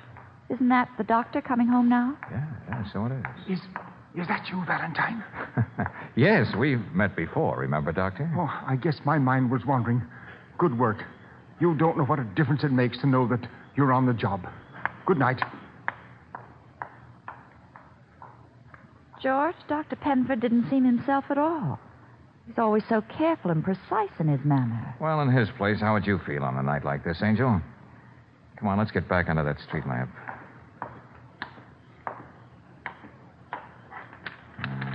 Isn't 0.49 0.67
that 0.69 0.89
the 0.97 1.03
doctor 1.05 1.41
coming 1.41 1.67
home 1.67 1.87
now? 1.87 2.17
Yeah, 2.29 2.45
yeah, 2.67 2.91
so 2.91 3.05
it 3.05 3.13
is. 3.13 3.59
Is, 3.59 3.65
is 4.15 4.27
that 4.27 4.47
you, 4.49 4.63
Valentine? 4.65 5.23
yes, 6.15 6.47
we've 6.57 6.81
met 6.93 7.15
before, 7.15 7.57
remember, 7.57 7.91
Doctor? 7.91 8.29
Oh, 8.37 8.49
I 8.67 8.75
guess 8.75 8.97
my 9.05 9.17
mind 9.17 9.49
was 9.49 9.61
wandering. 9.65 10.03
Good 10.57 10.77
work. 10.77 11.03
You 11.59 11.75
don't 11.75 11.97
know 11.97 12.03
what 12.03 12.19
a 12.19 12.25
difference 12.35 12.63
it 12.63 12.71
makes 12.71 12.99
to 12.99 13.07
know 13.07 13.27
that 13.29 13.47
you're 13.75 13.93
on 13.93 14.05
the 14.05 14.13
job. 14.13 14.45
Good 15.05 15.17
night. 15.17 15.41
George, 19.23 19.55
Dr. 19.69 19.95
Penford 19.95 20.41
didn't 20.41 20.69
seem 20.69 20.83
himself 20.83 21.25
at 21.29 21.37
all. 21.37 21.79
He's 22.47 22.59
always 22.59 22.83
so 22.87 23.01
careful 23.01 23.51
and 23.51 23.63
precise 23.63 24.11
in 24.19 24.27
his 24.27 24.43
manner. 24.45 24.95
Well, 24.99 25.21
in 25.21 25.31
his 25.31 25.49
place, 25.57 25.79
how 25.79 25.93
would 25.93 26.05
you 26.05 26.19
feel 26.25 26.43
on 26.43 26.57
a 26.57 26.63
night 26.63 26.85
like 26.85 27.03
this, 27.03 27.21
Angel? 27.23 27.61
Come 28.57 28.67
on, 28.67 28.77
let's 28.77 28.91
get 28.91 29.09
back 29.09 29.29
under 29.29 29.43
that 29.43 29.59
street 29.61 29.85
lamp. 29.87 30.11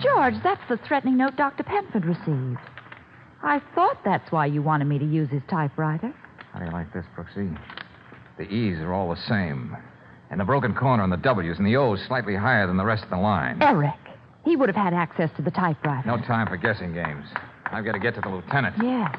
George, 0.02 0.34
that's 0.42 0.62
the 0.68 0.78
threatening 0.88 1.18
note 1.18 1.36
Dr. 1.36 1.62
Penford 1.62 2.06
received. 2.06 2.60
I 3.42 3.60
thought 3.74 3.98
that's 4.04 4.30
why 4.32 4.46
you 4.46 4.62
wanted 4.62 4.86
me 4.86 4.98
to 4.98 5.04
use 5.04 5.28
his 5.30 5.42
typewriter. 5.50 6.14
How 6.52 6.58
do 6.58 6.64
you 6.64 6.70
like 6.72 6.92
this, 6.92 7.04
Brooksy? 7.16 7.56
The 8.38 8.44
E's 8.44 8.78
are 8.78 8.94
all 8.94 9.10
the 9.10 9.20
same. 9.28 9.76
And 10.30 10.40
the 10.40 10.44
broken 10.44 10.74
corner 10.74 11.02
on 11.02 11.10
the 11.10 11.16
W's 11.16 11.58
and 11.58 11.66
the 11.66 11.76
O's 11.76 12.00
slightly 12.06 12.36
higher 12.36 12.66
than 12.66 12.76
the 12.76 12.84
rest 12.84 13.04
of 13.04 13.10
the 13.10 13.16
line. 13.16 13.60
Eric. 13.60 13.90
He 14.44 14.56
would 14.56 14.68
have 14.68 14.76
had 14.76 14.94
access 14.94 15.30
to 15.36 15.42
the 15.42 15.50
typewriter. 15.50 16.06
No 16.06 16.16
time 16.18 16.46
for 16.46 16.56
guessing 16.56 16.92
games. 16.94 17.26
I've 17.66 17.84
got 17.84 17.92
to 17.92 17.98
get 17.98 18.14
to 18.16 18.20
the 18.20 18.28
lieutenant. 18.28 18.74
Yes. 18.82 19.14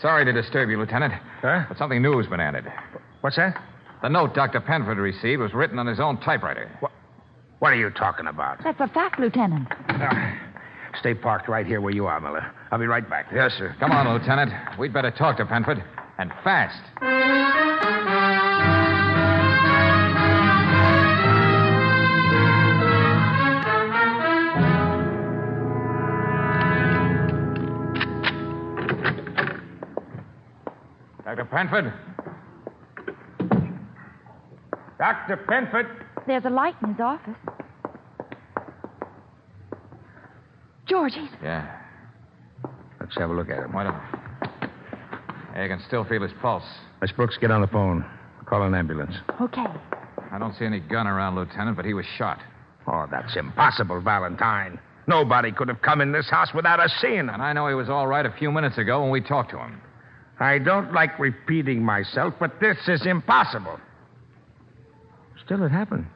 Sorry 0.00 0.24
to 0.24 0.32
disturb 0.32 0.70
you, 0.70 0.78
Lieutenant. 0.78 1.12
Huh? 1.42 1.64
But 1.68 1.76
something 1.76 2.00
new 2.00 2.16
has 2.18 2.26
been 2.26 2.40
added. 2.40 2.64
What's 3.20 3.36
that? 3.36 3.60
The 4.02 4.08
note 4.08 4.34
Dr. 4.34 4.60
Penford 4.60 4.96
received 4.96 5.42
was 5.42 5.52
written 5.52 5.78
on 5.78 5.86
his 5.86 6.00
own 6.00 6.18
typewriter. 6.20 6.70
What, 6.80 6.92
what 7.58 7.72
are 7.72 7.76
you 7.76 7.90
talking 7.90 8.26
about? 8.26 8.62
That's 8.64 8.80
a 8.80 8.88
fact, 8.88 9.20
Lieutenant. 9.20 9.68
Uh, 9.88 10.32
stay 10.98 11.12
parked 11.14 11.48
right 11.48 11.66
here 11.66 11.82
where 11.82 11.92
you 11.92 12.06
are, 12.06 12.18
Miller. 12.18 12.50
I'll 12.70 12.78
be 12.78 12.86
right 12.86 13.08
back. 13.08 13.26
Yes, 13.34 13.52
sir. 13.58 13.76
Come 13.78 13.92
on, 13.92 14.08
Lieutenant. 14.18 14.52
We'd 14.78 14.94
better 14.94 15.10
talk 15.10 15.36
to 15.36 15.44
Penford. 15.44 15.84
And 16.18 16.30
fast. 16.44 16.80
Penford? 31.50 31.92
Dr. 34.98 35.36
Penford? 35.48 36.06
There's 36.26 36.44
a 36.44 36.50
light 36.50 36.74
in 36.82 36.90
his 36.90 37.00
office. 37.00 37.34
George, 40.86 41.14
he's. 41.14 41.30
Yeah. 41.42 41.78
Let's 43.00 43.16
have 43.16 43.30
a 43.30 43.32
look 43.32 43.48
at 43.48 43.58
him. 43.58 43.72
Why 43.72 43.84
don't. 43.84 43.94
I 45.54 45.68
can 45.68 45.80
still 45.86 46.04
feel 46.04 46.22
his 46.22 46.32
pulse. 46.40 46.64
Miss 47.00 47.12
Brooks, 47.12 47.36
get 47.40 47.50
on 47.50 47.60
the 47.60 47.66
phone. 47.66 48.04
Call 48.46 48.62
an 48.62 48.74
ambulance. 48.74 49.14
Okay. 49.40 49.66
I 50.32 50.38
don't 50.38 50.54
see 50.56 50.64
any 50.64 50.80
gun 50.80 51.06
around, 51.06 51.34
Lieutenant, 51.36 51.76
but 51.76 51.84
he 51.84 51.94
was 51.94 52.04
shot. 52.16 52.38
Oh, 52.86 53.06
that's 53.10 53.36
impossible, 53.36 54.00
Valentine. 54.00 54.78
Nobody 55.06 55.50
could 55.52 55.68
have 55.68 55.82
come 55.82 56.00
in 56.00 56.12
this 56.12 56.28
house 56.30 56.50
without 56.54 56.78
us 56.78 56.92
seeing 57.00 57.18
him. 57.18 57.30
And 57.30 57.42
I 57.42 57.52
know 57.52 57.68
he 57.68 57.74
was 57.74 57.88
all 57.88 58.06
right 58.06 58.24
a 58.24 58.32
few 58.38 58.52
minutes 58.52 58.78
ago 58.78 59.02
when 59.02 59.10
we 59.10 59.20
talked 59.20 59.50
to 59.50 59.58
him. 59.58 59.80
I 60.40 60.58
don't 60.58 60.92
like 60.94 61.18
repeating 61.18 61.82
myself, 61.84 62.32
but 62.40 62.60
this 62.60 62.78
is 62.88 63.04
impossible. 63.04 63.78
Still, 65.44 65.62
it 65.64 65.68
happened. 65.70 66.06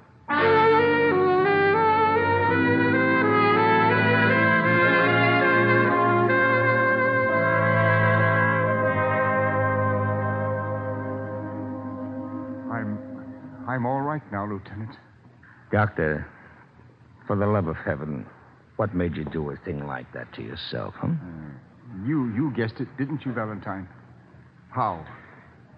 I'm. 12.72 12.98
I'm 13.68 13.84
all 13.86 14.00
right 14.00 14.22
now, 14.32 14.46
Lieutenant. 14.46 14.96
Doctor, 15.70 16.26
for 17.26 17.36
the 17.36 17.46
love 17.46 17.66
of 17.66 17.76
heaven, 17.76 18.24
what 18.76 18.94
made 18.94 19.16
you 19.16 19.24
do 19.26 19.50
a 19.50 19.56
thing 19.56 19.86
like 19.86 20.10
that 20.14 20.32
to 20.34 20.42
yourself, 20.42 20.94
huh? 20.96 21.08
Uh, 21.08 22.06
you 22.06 22.32
you 22.34 22.52
guessed 22.56 22.80
it, 22.80 22.88
didn't 22.96 23.26
you, 23.26 23.32
Valentine? 23.32 23.86
How? 24.74 25.06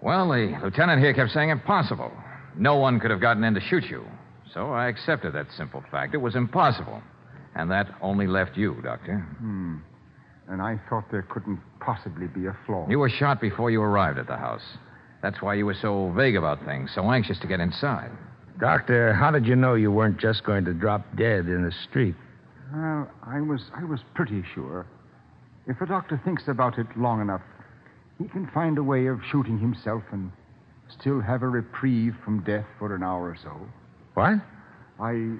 Well, 0.01 0.29
the 0.29 0.57
lieutenant 0.63 1.01
here 1.01 1.13
kept 1.13 1.31
saying 1.31 1.49
impossible. 1.49 2.11
No 2.55 2.77
one 2.77 2.99
could 2.99 3.11
have 3.11 3.21
gotten 3.21 3.43
in 3.43 3.53
to 3.53 3.61
shoot 3.61 3.83
you. 3.85 4.03
So 4.53 4.71
I 4.71 4.87
accepted 4.87 5.33
that 5.33 5.47
simple 5.55 5.83
fact. 5.91 6.15
It 6.15 6.17
was 6.17 6.35
impossible. 6.35 7.03
And 7.55 7.69
that 7.69 7.93
only 8.01 8.25
left 8.25 8.57
you, 8.57 8.77
Doctor. 8.83 9.19
Hmm. 9.39 9.77
And 10.49 10.61
I 10.61 10.79
thought 10.89 11.05
there 11.11 11.23
couldn't 11.23 11.59
possibly 11.79 12.27
be 12.27 12.47
a 12.47 12.57
flaw. 12.65 12.87
You 12.89 12.99
were 12.99 13.09
shot 13.09 13.39
before 13.39 13.69
you 13.69 13.81
arrived 13.81 14.17
at 14.17 14.27
the 14.27 14.37
house. 14.37 14.63
That's 15.21 15.41
why 15.41 15.55
you 15.55 15.65
were 15.65 15.75
so 15.79 16.11
vague 16.15 16.35
about 16.35 16.65
things, 16.65 16.91
so 16.95 17.11
anxious 17.11 17.37
to 17.39 17.47
get 17.47 17.59
inside. 17.59 18.11
Doctor, 18.59 19.13
how 19.13 19.29
did 19.29 19.45
you 19.45 19.55
know 19.55 19.75
you 19.75 19.91
weren't 19.91 20.19
just 20.19 20.43
going 20.43 20.65
to 20.65 20.73
drop 20.73 21.05
dead 21.15 21.45
in 21.45 21.63
the 21.63 21.73
street? 21.89 22.15
Well, 22.73 23.09
I 23.23 23.41
was 23.41 23.61
I 23.75 23.83
was 23.83 23.99
pretty 24.15 24.43
sure. 24.55 24.87
If 25.67 25.81
a 25.81 25.85
doctor 25.85 26.19
thinks 26.23 26.43
about 26.47 26.79
it 26.79 26.87
long 26.97 27.21
enough, 27.21 27.41
he 28.17 28.27
can 28.27 28.49
find 28.53 28.77
a 28.77 28.83
way 28.83 29.07
of 29.07 29.19
shooting 29.31 29.59
himself 29.59 30.03
and 30.11 30.31
still 30.99 31.21
have 31.21 31.43
a 31.43 31.47
reprieve 31.47 32.15
from 32.23 32.43
death 32.43 32.65
for 32.79 32.95
an 32.95 33.03
hour 33.03 33.29
or 33.29 33.37
so. 33.41 33.51
What? 34.13 34.41
I 34.99 35.35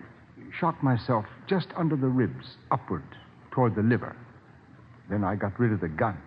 shot 0.59 0.81
myself 0.83 1.25
just 1.47 1.67
under 1.75 1.95
the 1.95 2.07
ribs, 2.07 2.45
upward, 2.71 3.03
toward 3.51 3.75
the 3.75 3.81
liver. 3.81 4.15
Then 5.09 5.23
I 5.23 5.35
got 5.35 5.59
rid 5.59 5.71
of 5.71 5.79
the 5.79 5.87
gun. 5.87 6.17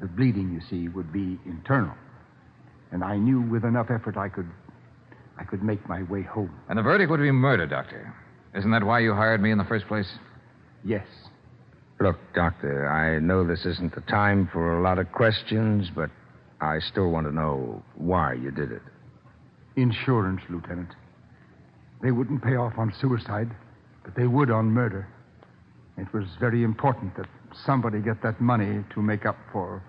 The 0.00 0.06
bleeding, 0.06 0.52
you 0.52 0.60
see, 0.68 0.88
would 0.88 1.12
be 1.12 1.38
internal. 1.44 1.94
And 2.92 3.02
I 3.02 3.16
knew 3.16 3.40
with 3.40 3.64
enough 3.64 3.90
effort 3.90 4.16
I 4.16 4.28
could 4.28 4.48
I 5.38 5.44
could 5.44 5.62
make 5.62 5.88
my 5.88 6.02
way 6.02 6.22
home. 6.22 6.54
And 6.68 6.78
the 6.78 6.82
verdict 6.82 7.10
would 7.10 7.20
be 7.20 7.30
murder, 7.30 7.66
Doctor. 7.66 8.14
Isn't 8.54 8.70
that 8.72 8.84
why 8.84 8.98
you 8.98 9.14
hired 9.14 9.40
me 9.40 9.50
in 9.50 9.58
the 9.58 9.64
first 9.64 9.86
place? 9.86 10.10
Yes. 10.84 11.06
Look, 12.02 12.16
Doctor, 12.34 12.88
I 12.88 13.18
know 13.18 13.46
this 13.46 13.66
isn't 13.66 13.94
the 13.94 14.00
time 14.00 14.48
for 14.50 14.78
a 14.78 14.82
lot 14.82 14.98
of 14.98 15.12
questions, 15.12 15.90
but 15.94 16.08
I 16.62 16.78
still 16.78 17.10
want 17.10 17.26
to 17.26 17.32
know 17.32 17.82
why 17.94 18.32
you 18.32 18.50
did 18.50 18.72
it. 18.72 18.80
Insurance, 19.76 20.40
Lieutenant. 20.48 20.88
They 22.02 22.10
wouldn't 22.10 22.42
pay 22.42 22.56
off 22.56 22.72
on 22.78 22.94
suicide, 22.98 23.54
but 24.02 24.14
they 24.14 24.26
would 24.26 24.50
on 24.50 24.70
murder. 24.70 25.06
It 25.98 26.10
was 26.14 26.24
very 26.40 26.62
important 26.62 27.16
that 27.18 27.26
somebody 27.66 28.00
get 28.00 28.22
that 28.22 28.40
money 28.40 28.82
to 28.94 29.02
make 29.02 29.26
up 29.26 29.36
for, 29.52 29.82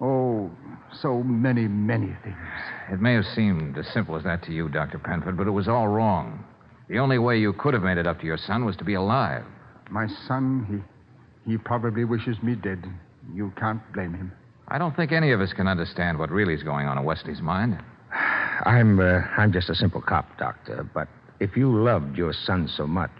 oh, 0.00 0.52
so 0.92 1.24
many, 1.24 1.66
many 1.66 2.16
things. 2.22 2.36
It 2.92 3.00
may 3.00 3.14
have 3.14 3.26
seemed 3.34 3.76
as 3.76 3.88
simple 3.88 4.14
as 4.14 4.22
that 4.22 4.44
to 4.44 4.52
you, 4.52 4.68
Dr. 4.68 5.00
Penford, 5.00 5.36
but 5.36 5.48
it 5.48 5.50
was 5.50 5.66
all 5.66 5.88
wrong. 5.88 6.44
The 6.88 7.00
only 7.00 7.18
way 7.18 7.40
you 7.40 7.54
could 7.54 7.74
have 7.74 7.82
made 7.82 7.98
it 7.98 8.06
up 8.06 8.20
to 8.20 8.26
your 8.26 8.38
son 8.38 8.64
was 8.64 8.76
to 8.76 8.84
be 8.84 8.94
alive. 8.94 9.42
My 9.90 10.06
son, 10.28 10.66
he, 10.70 10.93
he 11.46 11.56
probably 11.58 12.04
wishes 12.04 12.36
me 12.42 12.54
dead. 12.54 12.84
You 13.32 13.52
can't 13.58 13.80
blame 13.92 14.14
him. 14.14 14.32
I 14.68 14.78
don't 14.78 14.94
think 14.96 15.12
any 15.12 15.32
of 15.32 15.40
us 15.40 15.52
can 15.52 15.68
understand 15.68 16.18
what 16.18 16.30
really 16.30 16.54
is 16.54 16.62
going 16.62 16.86
on 16.86 16.96
in 16.98 17.04
Wesley's 17.04 17.40
mind. 17.42 17.78
I'm, 18.64 18.98
uh, 19.00 19.20
I'm 19.36 19.52
just 19.52 19.68
a 19.68 19.74
simple 19.74 20.00
cop, 20.00 20.38
Doctor, 20.38 20.88
but 20.94 21.08
if 21.40 21.56
you 21.56 21.70
loved 21.82 22.16
your 22.16 22.32
son 22.32 22.68
so 22.68 22.86
much, 22.86 23.10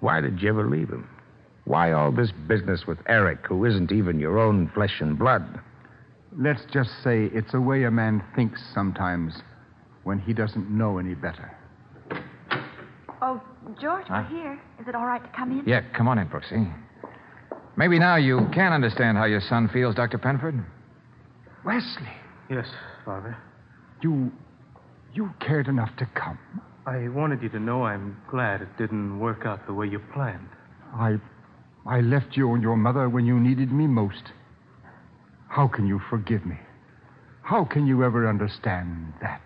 why 0.00 0.20
did 0.20 0.40
you 0.40 0.48
ever 0.50 0.68
leave 0.68 0.88
him? 0.88 1.08
Why 1.64 1.92
all 1.92 2.12
this 2.12 2.30
business 2.46 2.86
with 2.86 2.98
Eric, 3.08 3.40
who 3.46 3.64
isn't 3.64 3.90
even 3.92 4.20
your 4.20 4.38
own 4.38 4.70
flesh 4.74 5.00
and 5.00 5.18
blood? 5.18 5.60
Let's 6.38 6.62
just 6.72 6.90
say 7.02 7.24
it's 7.32 7.54
a 7.54 7.60
way 7.60 7.84
a 7.84 7.90
man 7.90 8.22
thinks 8.36 8.62
sometimes 8.72 9.34
when 10.04 10.18
he 10.20 10.32
doesn't 10.32 10.70
know 10.70 10.98
any 10.98 11.14
better. 11.14 11.50
Oh, 13.20 13.40
George, 13.80 14.06
Huh? 14.06 14.24
we're 14.30 14.38
here. 14.42 14.60
Is 14.80 14.86
it 14.86 14.94
all 14.94 15.06
right 15.06 15.22
to 15.22 15.30
come 15.36 15.50
in? 15.58 15.66
Yeah, 15.66 15.80
come 15.96 16.06
on 16.06 16.18
in, 16.18 16.28
Brooksy. 16.28 16.72
Maybe 17.78 18.00
now 18.00 18.16
you 18.16 18.48
can 18.52 18.72
understand 18.72 19.16
how 19.16 19.26
your 19.26 19.40
son 19.40 19.68
feels, 19.72 19.94
Dr. 19.94 20.18
Penford. 20.18 20.64
Wesley, 21.64 22.10
Yes, 22.50 22.66
Father. 23.04 23.36
you. 24.02 24.32
you 25.14 25.30
cared 25.38 25.68
enough 25.68 25.90
to 25.98 26.06
come. 26.06 26.38
I 26.86 27.06
wanted 27.08 27.40
you 27.40 27.48
to 27.50 27.60
know 27.60 27.84
I'm 27.84 28.16
glad 28.28 28.62
it 28.62 28.76
didn't 28.76 29.20
work 29.20 29.46
out 29.46 29.64
the 29.68 29.74
way 29.74 29.86
you 29.86 30.00
planned. 30.12 30.48
I. 30.92 31.18
I 31.86 32.00
left 32.00 32.36
you 32.36 32.52
and 32.54 32.62
your 32.62 32.76
mother 32.76 33.08
when 33.08 33.24
you 33.26 33.38
needed 33.38 33.70
me 33.72 33.86
most. 33.86 34.32
How 35.48 35.68
can 35.68 35.86
you 35.86 36.00
forgive 36.10 36.44
me? 36.44 36.56
How 37.42 37.64
can 37.64 37.86
you 37.86 38.02
ever 38.04 38.28
understand 38.28 39.12
that? 39.22 39.40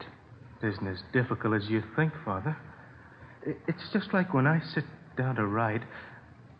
It 0.63 0.69
isn't 0.69 0.87
as 0.89 1.03
difficult 1.13 1.55
as 1.55 1.69
you 1.69 1.83
think, 1.95 2.13
Father. 2.25 2.57
It's 3.45 3.91
just 3.93 4.13
like 4.15 4.33
when 4.33 4.47
I 4.47 4.61
sit 4.75 4.85
down 5.17 5.37
to 5.37 5.47
write, 5.47 5.83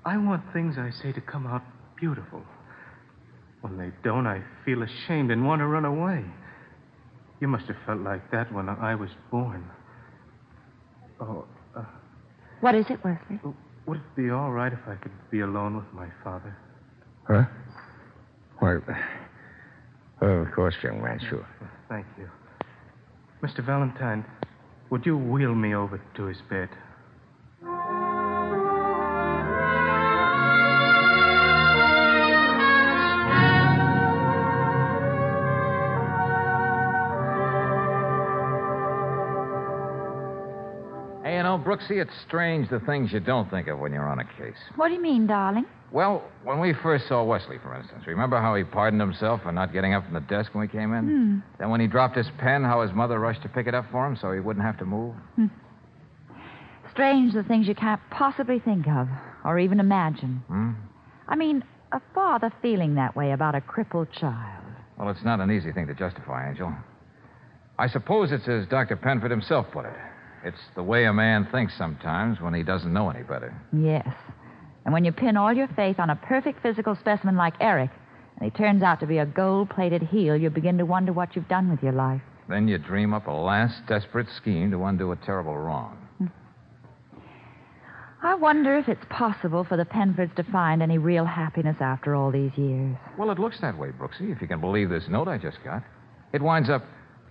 I 0.05 0.17
want 0.17 0.43
things 0.53 0.77
I 0.79 0.91
say 1.03 1.13
to 1.13 1.21
come 1.21 1.47
out 1.47 1.63
beautiful. 1.99 2.43
When 3.61 3.79
they 3.79 3.91
don't, 4.03 4.27
I 4.27 4.43
feel 4.65 4.83
ashamed 4.83 5.31
and 5.31 5.47
want 5.47 5.61
to 5.61 5.67
run 5.67 5.85
away. 5.85 6.25
You 7.41 7.49
must 7.49 7.67
have 7.67 7.77
felt 7.87 8.01
like 8.01 8.31
that 8.33 8.53
when 8.53 8.69
I 8.69 8.95
was 8.95 9.11
born. 9.31 9.65
Oh, 11.21 11.45
uh, 11.77 11.85
What 12.61 12.75
is 12.75 12.87
it, 12.91 12.99
Wesley? 13.05 13.39
would 13.87 13.99
it 13.99 14.17
be 14.17 14.31
all 14.31 14.51
right 14.53 14.73
if 14.73 14.79
I 14.89 14.97
could 14.97 15.13
be 15.31 15.41
alone 15.41 15.77
with 15.77 15.93
my 15.93 16.09
father? 16.25 16.57
Huh? 17.29 17.45
Why, 18.59 18.79
oh, 20.23 20.27
of 20.27 20.53
course, 20.53 20.75
young 20.83 21.03
man, 21.03 21.21
sure. 21.29 21.47
Thank 21.89 22.07
you. 22.19 22.29
Mr. 23.43 23.65
Valentine, 23.65 24.25
would 24.91 25.05
you 25.05 25.17
wheel 25.17 25.55
me 25.55 25.75
over 25.75 26.01
to 26.17 26.25
his 26.25 26.39
bed? 26.49 26.69
Know, 41.59 41.65
Brooksy, 41.65 42.01
it's 42.03 42.13
strange 42.27 42.69
the 42.71 42.81
things 42.81 43.13
you 43.13 43.21
don't 43.21 43.51
think 43.51 43.69
of 43.69 43.79
when 43.79 43.93
you're 43.93 44.09
on 44.09 44.19
a 44.19 44.25
case. 44.25 44.57
What 44.77 44.89
do 44.89 44.95
you 44.95 45.03
mean, 45.03 45.27
darling? 45.27 45.67
Well, 45.91 46.25
when 46.45 46.59
we 46.59 46.73
first 46.73 47.07
saw 47.09 47.23
Wesley, 47.23 47.59
for 47.63 47.75
instance, 47.77 48.05
remember 48.07 48.41
how 48.41 48.55
he 48.55 48.65
pardoned 48.65 49.01
himself 49.01 49.43
for 49.43 49.53
not 49.53 49.73
getting 49.73 49.93
up 49.93 50.05
from 50.05 50.15
the 50.15 50.21
desk 50.21 50.55
when 50.55 50.63
we 50.63 50.69
came 50.69 50.95
in? 50.95 51.05
Hmm. 51.05 51.39
Then 51.59 51.71
when 51.71 51.81
he 51.81 51.87
dropped 51.87 52.17
his 52.17 52.29
pen, 52.39 52.65
how 52.65 52.81
his 52.81 52.93
mother 52.93 53.19
rushed 53.19 53.43
to 53.43 53.49
pick 53.49 53.67
it 53.67 53.75
up 53.75 53.85
for 53.91 54.07
him 54.07 54.17
so 54.21 54.33
he 54.33 54.41
wouldn't 54.41 54.65
have 54.65 54.79
to 54.79 54.87
move? 54.87 55.15
Strange 56.91 57.35
the 57.35 57.43
things 57.43 57.69
you 57.69 57.75
can't 57.75 58.01
possibly 58.11 58.59
think 58.59 58.87
of 58.89 59.09
or 59.45 59.59
even 59.59 59.81
imagine. 59.81 60.43
Hmm? 60.49 60.71
I 61.29 61.37
mean, 61.37 61.65
a 61.93 62.01
father 62.15 62.51
feeling 62.63 62.95
that 62.95 63.15
way 63.15 63.33
about 63.33 63.55
a 63.55 63.61
crippled 63.61 64.09
child. 64.13 64.65
Well, 64.99 65.11
it's 65.11 65.25
not 65.25 65.41
an 65.41 65.51
easy 65.51 65.73
thing 65.73 65.87
to 65.89 65.95
justify, 65.95 66.49
Angel. 66.49 66.73
I 67.79 67.89
suppose 67.89 68.31
it's 68.33 68.49
as 68.49 68.67
Dr. 68.69 68.97
Penford 68.97 69.31
himself 69.31 69.67
put 69.73 69.85
it. 69.85 69.95
It's 70.45 70.59
the 70.75 70.83
way 70.83 71.05
a 71.05 71.13
man 71.13 71.47
thinks 71.53 71.77
sometimes 71.79 72.41
when 72.41 72.55
he 72.55 72.63
doesn't 72.63 72.93
know 72.93 73.11
any 73.11 73.23
better. 73.23 73.55
Yes. 73.73 74.09
And 74.85 74.93
when 74.93 75.05
you 75.05 75.13
pin 75.13 75.37
all 75.37 75.53
your 75.53 75.69
faith 75.69 76.01
on 76.01 76.11
a 76.11 76.17
perfect 76.17 76.63
physical 76.63 76.97
specimen 76.97 77.37
like 77.37 77.55
Eric, 77.61 77.91
and 78.37 78.51
he 78.51 78.57
turns 78.57 78.83
out 78.83 78.99
to 79.01 79.07
be 79.07 79.19
a 79.19 79.27
gold 79.27 79.71
plated 79.71 80.03
heel, 80.03 80.37
you 80.37 80.51
begin 80.51 80.79
to 80.79 80.87
wonder 80.87 81.13
what 81.13 81.37
you've 81.37 81.49
done 81.49 81.71
with 81.71 81.83
your 81.83 81.93
life. 81.93 82.23
Then 82.49 82.67
you 82.67 82.79
dream 82.79 83.15
up 83.15 83.29
a 83.29 83.33
last 83.33 83.87
desperate 83.87 84.27
scheme 84.37 84.71
to 84.73 84.85
undo 84.85 85.13
a 85.13 85.17
terrible 85.17 85.57
wrong. 85.57 85.97
Hmm. 86.19 86.27
I 88.25 88.35
wonder 88.35 88.77
if 88.77 88.89
it's 88.89 89.05
possible 89.11 89.65
for 89.65 89.77
the 89.77 89.85
Penfords 89.85 90.35
to 90.37 90.43
find 90.45 90.83
any 90.83 90.99
real 90.99 91.25
happiness 91.25 91.77
after 91.81 92.15
all 92.15 92.33
these 92.33 92.53
years. 92.57 92.97
Well, 93.17 93.31
it 93.31 93.39
looks 93.39 93.61
that 93.61 93.79
way, 93.79 93.91
Brooksy, 93.91 94.35
if 94.35 94.41
you 94.41 94.49
can 94.49 94.61
believe 94.61 94.91
this 94.91 95.05
note 95.09 95.29
I 95.29 95.39
just 95.39 95.59
got. 95.65 95.83
It 96.33 96.43
winds 96.43 96.69
up, 96.69 96.83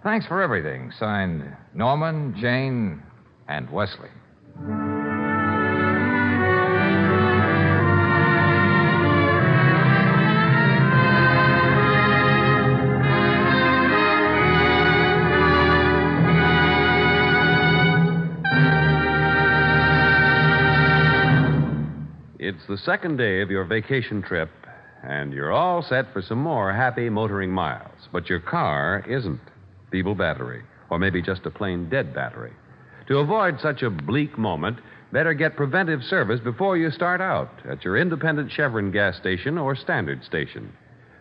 thanks 0.03 0.25
for 0.25 0.41
everything, 0.41 0.91
signed 0.97 1.55
Norman, 1.73 2.35
Jane, 2.39 3.01
and 3.47 3.69
Wesley. 3.69 4.09
It's 22.43 22.67
the 22.67 22.77
second 22.77 23.17
day 23.17 23.41
of 23.41 23.49
your 23.49 23.65
vacation 23.65 24.21
trip, 24.21 24.49
and 25.03 25.31
you're 25.31 25.51
all 25.51 25.81
set 25.81 26.11
for 26.11 26.21
some 26.21 26.39
more 26.39 26.73
happy 26.73 27.09
motoring 27.09 27.51
miles. 27.51 28.09
But 28.11 28.29
your 28.29 28.39
car 28.39 29.05
isn't. 29.07 29.50
Feeble 29.91 30.15
battery, 30.15 30.63
or 30.89 30.97
maybe 30.97 31.21
just 31.21 31.45
a 31.45 31.51
plain 31.51 31.89
dead 31.89 32.13
battery. 32.13 32.54
To 33.08 33.17
avoid 33.17 33.60
such 33.60 33.82
a 33.82 33.89
bleak 33.89 34.38
moment, 34.38 34.80
better 35.12 35.34
get 35.34 35.58
preventive 35.58 36.01
service 36.04 36.39
before 36.39 36.77
you 36.77 36.91
start 36.91 37.19
out 37.19 37.49
at 37.69 37.84
your 37.84 37.97
independent 37.97 38.51
Chevron 38.51 38.91
gas 38.91 39.17
station 39.17 39.58
or 39.58 39.75
standard 39.75 40.23
station. 40.23 40.71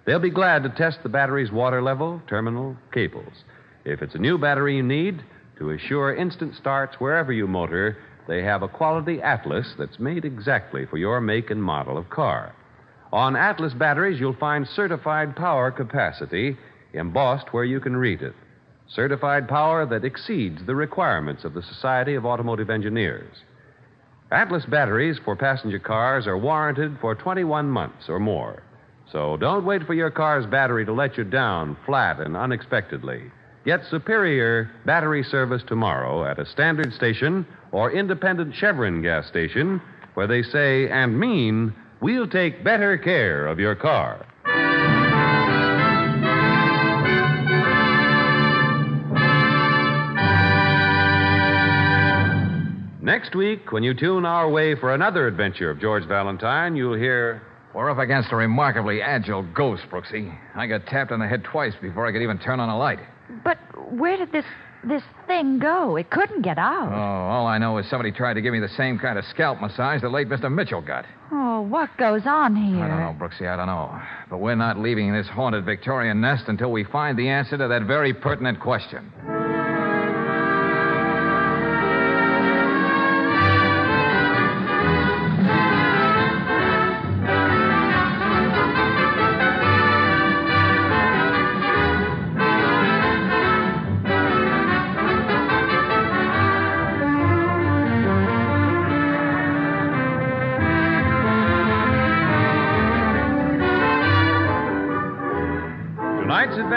They'll 0.07 0.19
be 0.19 0.31
glad 0.31 0.63
to 0.63 0.69
test 0.71 0.99
the 1.03 1.09
battery's 1.09 1.51
water 1.51 1.83
level, 1.83 2.23
terminal, 2.29 2.77
cables. 2.93 3.45
If 3.85 4.03
it's 4.03 4.15
a 4.15 4.19
new 4.19 4.39
battery 4.39 4.77
you 4.77 4.83
need, 4.83 5.23
to 5.59 5.71
assure 5.71 6.15
instant 6.15 6.55
starts 6.55 6.97
wherever 7.01 7.33
you 7.33 7.47
motor, 7.47 7.99
they 8.29 8.43
have 8.43 8.63
a 8.63 8.69
quality 8.69 9.21
Atlas 9.21 9.75
that's 9.79 9.99
made 9.99 10.25
exactly 10.25 10.87
for 10.87 10.97
your 10.97 11.21
make 11.21 11.51
and 11.51 11.63
model 11.63 11.99
of 11.99 12.09
car. 12.09 12.55
On 13.13 13.35
Atlas 13.35 13.75
batteries, 13.75 14.21
you'll 14.21 14.37
find 14.37 14.67
certified 14.69 15.35
power 15.35 15.71
capacity 15.71 16.57
embossed 16.93 17.53
where 17.53 17.65
you 17.65 17.81
can 17.81 17.97
read 17.97 18.23
it. 18.23 18.35
Certified 18.95 19.47
power 19.47 19.87
that 19.87 20.05
exceeds 20.05 20.67
the 20.67 20.75
requirements 20.75 21.45
of 21.45 21.55
the 21.55 21.63
Society 21.63 22.15
of 22.15 22.27
Automotive 22.27 22.71
Engineers. 22.71 23.37
Atlas 24.33 24.65
batteries 24.67 25.19
for 25.25 25.37
passenger 25.37 25.79
cars 25.79 26.27
are 26.27 26.39
warranted 26.39 26.97
for 27.01 27.15
21 27.15 27.71
months 27.71 28.09
or 28.09 28.19
more. 28.19 28.65
So 29.13 29.37
don't 29.37 29.65
wait 29.65 29.85
for 29.85 29.95
your 29.95 30.11
car's 30.11 30.47
battery 30.47 30.85
to 30.87 30.93
let 30.93 31.17
you 31.17 31.25
down 31.25 31.77
flat 31.87 32.21
and 32.21 32.37
unexpectedly. 32.37 33.31
Get 33.65 33.85
superior 33.91 34.71
battery 34.87 35.23
service 35.23 35.63
tomorrow 35.67 36.25
at 36.25 36.39
a 36.39 36.47
standard 36.47 36.93
station 36.93 37.47
or 37.71 37.93
independent 37.93 38.55
Chevron 38.55 39.03
gas 39.03 39.27
station 39.29 39.81
where 40.15 40.27
they 40.27 40.43
say 40.43 40.89
and 40.89 41.19
mean, 41.19 41.73
we'll 42.01 42.29
take 42.29 42.65
better 42.65 42.99
care 42.99 43.47
of 43.47 43.61
your 43.61 43.75
car. 43.77 44.27
Next 53.11 53.35
week, 53.35 53.73
when 53.73 53.83
you 53.83 53.93
tune 53.93 54.25
our 54.25 54.49
way 54.49 54.77
for 54.77 54.95
another 54.95 55.27
adventure 55.27 55.69
of 55.69 55.81
George 55.81 56.07
Valentine, 56.07 56.77
you'll 56.77 56.97
hear. 56.97 57.43
We're 57.75 57.91
up 57.91 57.99
against 57.99 58.31
a 58.31 58.37
remarkably 58.37 59.03
agile 59.03 59.43
ghost, 59.43 59.83
Brooksy. 59.91 60.33
I 60.55 60.69
got 60.69 60.87
tapped 60.87 61.11
on 61.11 61.19
the 61.19 61.27
head 61.27 61.43
twice 61.43 61.73
before 61.83 62.07
I 62.07 62.13
could 62.13 62.23
even 62.23 62.39
turn 62.39 62.61
on 62.61 62.69
a 62.69 62.79
light. 62.79 63.01
But 63.43 63.59
where 63.91 64.17
did 64.17 64.31
this 64.31 64.45
this 64.85 65.03
thing 65.27 65.59
go? 65.59 65.97
It 65.97 66.11
couldn't 66.11 66.43
get 66.43 66.57
out. 66.57 66.93
Oh, 66.93 67.35
all 67.35 67.49
I 67.49 67.59
know 67.59 67.79
is 67.79 67.91
somebody 67.91 68.13
tried 68.13 68.35
to 68.35 68.43
give 68.43 68.53
me 68.53 68.61
the 68.61 68.69
same 68.77 68.97
kind 68.97 69.19
of 69.19 69.25
scalp 69.25 69.61
massage 69.61 70.03
the 70.03 70.09
late 70.09 70.29
Mr. 70.29 70.49
Mitchell 70.49 70.81
got. 70.81 71.05
Oh, 71.33 71.63
what 71.63 71.91
goes 71.97 72.23
on 72.27 72.55
here? 72.55 72.85
I 72.85 72.87
don't 72.87 73.01
know, 73.01 73.27
Brooksy, 73.27 73.49
I 73.49 73.57
don't 73.57 73.67
know. 73.67 74.01
But 74.31 74.39
we're 74.39 74.55
not 74.55 74.79
leaving 74.79 75.13
this 75.13 75.27
haunted 75.27 75.65
Victorian 75.65 76.21
nest 76.21 76.45
until 76.47 76.71
we 76.71 76.85
find 76.85 77.19
the 77.19 77.29
answer 77.29 77.59
to 77.59 77.67
that 77.67 77.83
very 77.83 78.15
pertinent 78.15 78.61
question. 78.61 79.11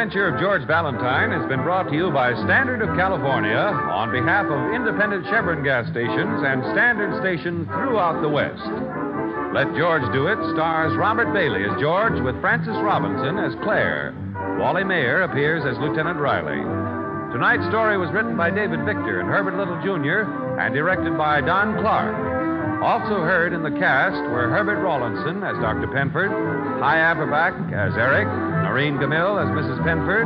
The 0.03 0.11
adventure 0.11 0.35
of 0.35 0.41
George 0.43 0.67
Valentine 0.67 1.31
has 1.31 1.47
been 1.47 1.63
brought 1.63 1.87
to 1.87 1.95
you 1.95 2.11
by 2.11 2.35
Standard 2.43 2.83
of 2.83 2.91
California 2.99 3.55
on 3.55 4.11
behalf 4.11 4.51
of 4.51 4.75
independent 4.75 5.23
Chevron 5.31 5.63
gas 5.63 5.87
stations 5.95 6.43
and 6.43 6.59
Standard 6.75 7.15
stations 7.23 7.63
throughout 7.71 8.19
the 8.19 8.27
West. 8.27 8.67
Let 9.55 9.71
George 9.79 10.03
Do 10.11 10.27
It 10.27 10.35
stars 10.51 10.91
Robert 10.99 11.31
Bailey 11.31 11.63
as 11.63 11.79
George 11.79 12.19
with 12.19 12.35
Frances 12.43 12.75
Robinson 12.83 13.39
as 13.39 13.55
Claire. 13.63 14.11
Wally 14.59 14.83
Maher 14.83 15.23
appears 15.23 15.63
as 15.63 15.79
Lieutenant 15.79 16.19
Riley. 16.19 16.59
Tonight's 17.31 17.63
story 17.71 17.95
was 17.95 18.11
written 18.11 18.35
by 18.35 18.51
David 18.51 18.83
Victor 18.83 19.23
and 19.23 19.31
Herbert 19.31 19.55
Little 19.55 19.79
Jr. 19.87 20.27
and 20.59 20.75
directed 20.75 21.15
by 21.15 21.39
Don 21.39 21.79
Clark. 21.79 22.11
Also 22.83 23.23
heard 23.23 23.55
in 23.55 23.63
the 23.63 23.79
cast 23.79 24.19
were 24.35 24.51
Herbert 24.51 24.83
Rawlinson 24.83 25.47
as 25.47 25.55
Dr. 25.63 25.87
Penford, 25.87 26.27
Hy 26.83 26.99
Averback 26.99 27.71
as 27.71 27.95
Eric, 27.95 28.27
Noreen 28.73 28.97
Gammill 28.97 29.37
as 29.37 29.53
Mrs. 29.53 29.77
Penford, 29.85 30.25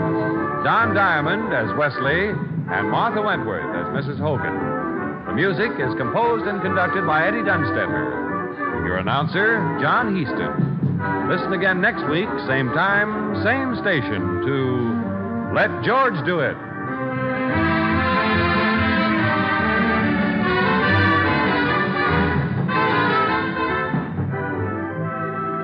Don 0.63 0.95
Diamond 0.95 1.51
as 1.51 1.67
Wesley, 1.75 2.29
and 2.71 2.89
Martha 2.89 3.21
Wentworth 3.21 3.75
as 3.75 3.91
Mrs. 3.91 4.17
Hogan. 4.23 4.55
The 5.27 5.33
music 5.33 5.71
is 5.83 5.93
composed 5.99 6.47
and 6.47 6.61
conducted 6.61 7.05
by 7.05 7.27
Eddie 7.27 7.43
Dunstedter. 7.43 8.87
Your 8.87 9.03
announcer, 9.03 9.59
John 9.81 10.15
Heistand. 10.15 11.27
Listen 11.27 11.51
again 11.51 11.81
next 11.81 12.07
week, 12.07 12.29
same 12.47 12.71
time, 12.71 13.35
same 13.43 13.75
station, 13.83 14.39
to 14.47 15.51
Let 15.53 15.83
George 15.83 16.15
Do 16.23 16.39
It. 16.39 16.55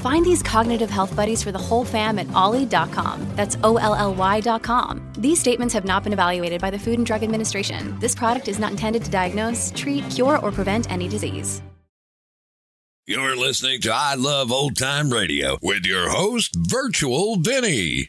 Find 0.00 0.24
these 0.24 0.42
cognitive 0.42 0.88
health 0.88 1.14
buddies 1.14 1.42
for 1.42 1.52
the 1.52 1.58
whole 1.58 1.84
fam 1.84 2.18
at 2.18 2.32
olly.com. 2.32 3.26
That's 3.36 3.58
O 3.62 3.76
L 3.76 3.94
L 3.94 4.14
Y.com. 4.14 5.12
These 5.18 5.38
statements 5.38 5.74
have 5.74 5.84
not 5.84 6.04
been 6.04 6.14
evaluated 6.14 6.58
by 6.58 6.70
the 6.70 6.78
Food 6.78 6.98
and 6.98 7.06
Drug 7.06 7.22
Administration. 7.22 7.98
This 8.00 8.14
product 8.14 8.48
is 8.48 8.58
not 8.58 8.70
intended 8.70 9.04
to 9.04 9.10
diagnose, 9.10 9.70
treat, 9.76 10.08
cure, 10.08 10.38
or 10.38 10.52
prevent 10.52 10.90
any 10.90 11.06
disease. 11.06 11.60
You're 13.06 13.36
listening 13.36 13.82
to 13.82 13.92
I 13.92 14.14
Love 14.14 14.50
Old 14.50 14.78
Time 14.78 15.10
Radio 15.10 15.58
with 15.60 15.84
your 15.84 16.08
host, 16.08 16.56
Virtual 16.56 17.36
Vinny. 17.36 18.08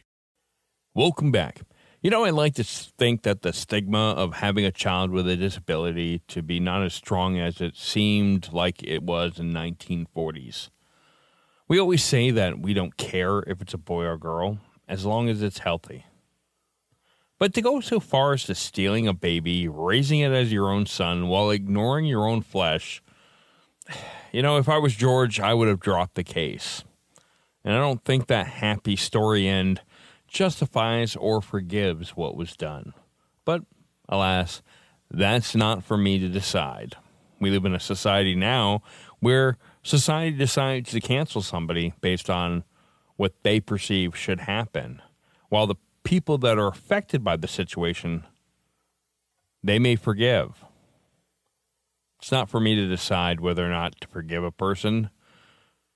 Welcome 0.94 1.30
back. 1.30 1.60
You 2.00 2.08
know, 2.08 2.24
I 2.24 2.30
like 2.30 2.54
to 2.54 2.64
think 2.64 3.22
that 3.24 3.42
the 3.42 3.52
stigma 3.52 4.12
of 4.12 4.36
having 4.36 4.64
a 4.64 4.72
child 4.72 5.10
with 5.10 5.28
a 5.28 5.36
disability 5.36 6.22
to 6.28 6.40
be 6.40 6.58
not 6.58 6.82
as 6.84 6.94
strong 6.94 7.38
as 7.38 7.60
it 7.60 7.76
seemed 7.76 8.50
like 8.50 8.82
it 8.82 9.02
was 9.02 9.38
in 9.38 9.52
1940s. 9.52 10.70
We 11.72 11.80
always 11.80 12.04
say 12.04 12.30
that 12.32 12.58
we 12.58 12.74
don't 12.74 12.98
care 12.98 13.38
if 13.38 13.62
it's 13.62 13.72
a 13.72 13.78
boy 13.78 14.04
or 14.04 14.18
girl 14.18 14.58
as 14.86 15.06
long 15.06 15.30
as 15.30 15.40
it's 15.40 15.60
healthy. 15.60 16.04
But 17.38 17.54
to 17.54 17.62
go 17.62 17.80
so 17.80 17.98
far 17.98 18.34
as 18.34 18.44
to 18.44 18.54
stealing 18.54 19.08
a 19.08 19.14
baby, 19.14 19.66
raising 19.68 20.20
it 20.20 20.32
as 20.32 20.52
your 20.52 20.68
own 20.68 20.84
son 20.84 21.28
while 21.28 21.48
ignoring 21.48 22.04
your 22.04 22.28
own 22.28 22.42
flesh, 22.42 23.02
you 24.32 24.42
know, 24.42 24.58
if 24.58 24.68
I 24.68 24.76
was 24.76 24.94
George, 24.94 25.40
I 25.40 25.54
would 25.54 25.66
have 25.66 25.80
dropped 25.80 26.14
the 26.14 26.22
case. 26.22 26.84
And 27.64 27.74
I 27.74 27.78
don't 27.78 28.04
think 28.04 28.26
that 28.26 28.48
happy 28.48 28.94
story 28.94 29.48
end 29.48 29.80
justifies 30.28 31.16
or 31.16 31.40
forgives 31.40 32.10
what 32.10 32.36
was 32.36 32.54
done. 32.54 32.92
But 33.46 33.62
alas, 34.10 34.60
that's 35.10 35.56
not 35.56 35.82
for 35.82 35.96
me 35.96 36.18
to 36.18 36.28
decide. 36.28 36.96
We 37.40 37.48
live 37.48 37.64
in 37.64 37.74
a 37.74 37.80
society 37.80 38.34
now 38.34 38.82
where 39.20 39.56
society 39.82 40.36
decides 40.36 40.90
to 40.90 41.00
cancel 41.00 41.42
somebody 41.42 41.94
based 42.00 42.30
on 42.30 42.64
what 43.16 43.34
they 43.42 43.60
perceive 43.60 44.16
should 44.16 44.40
happen, 44.40 45.02
while 45.48 45.66
the 45.66 45.76
people 46.04 46.38
that 46.38 46.58
are 46.58 46.68
affected 46.68 47.22
by 47.22 47.36
the 47.36 47.48
situation 47.48 48.24
they 49.62 49.78
may 49.78 49.96
forgive. 49.96 50.64
It's 52.18 52.32
not 52.32 52.48
for 52.48 52.60
me 52.60 52.74
to 52.74 52.88
decide 52.88 53.40
whether 53.40 53.64
or 53.64 53.70
not 53.70 54.00
to 54.00 54.08
forgive 54.08 54.44
a 54.44 54.50
person 54.50 55.10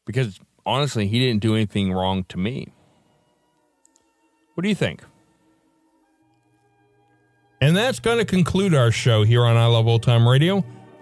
because 0.05 0.41
honestly, 0.65 1.07
he 1.07 1.19
didn't 1.19 1.41
do 1.41 1.55
anything 1.55 1.93
wrong 1.93 2.25
to 2.25 2.39
me. 2.39 2.73
What 4.55 4.63
do 4.63 4.69
you 4.69 4.75
think? 4.75 5.03
And 7.61 7.77
that's 7.77 8.01
going 8.01 8.19
to 8.19 8.25
conclude 8.25 8.75
our 8.75 8.91
show 8.91 9.23
here 9.25 9.45
on 9.45 9.57
I 9.57 9.67
Love 9.67 9.87
Old 9.87 10.03
Time 10.03 10.29
Radio. 10.29 10.65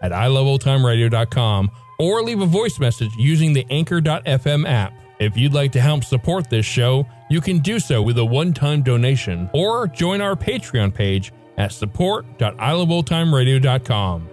at 0.00 0.12
iloveoldtimeradio.com 0.12 1.70
or 1.98 2.22
leave 2.22 2.40
a 2.40 2.46
voice 2.46 2.78
message 2.78 3.10
using 3.16 3.52
the 3.52 3.66
Anchor.fm 3.70 4.68
app. 4.68 4.94
If 5.18 5.36
you'd 5.36 5.52
like 5.52 5.72
to 5.72 5.80
help 5.80 6.04
support 6.04 6.48
this 6.48 6.64
show, 6.64 7.06
you 7.28 7.42
can 7.42 7.58
do 7.58 7.78
so 7.78 8.00
with 8.00 8.16
a 8.18 8.24
one 8.24 8.54
time 8.54 8.82
donation 8.82 9.50
or 9.52 9.86
join 9.86 10.22
our 10.22 10.34
Patreon 10.34 10.94
page 10.94 11.30
at 11.58 11.72
support.iloveoldtimeradio.com. 11.72 14.28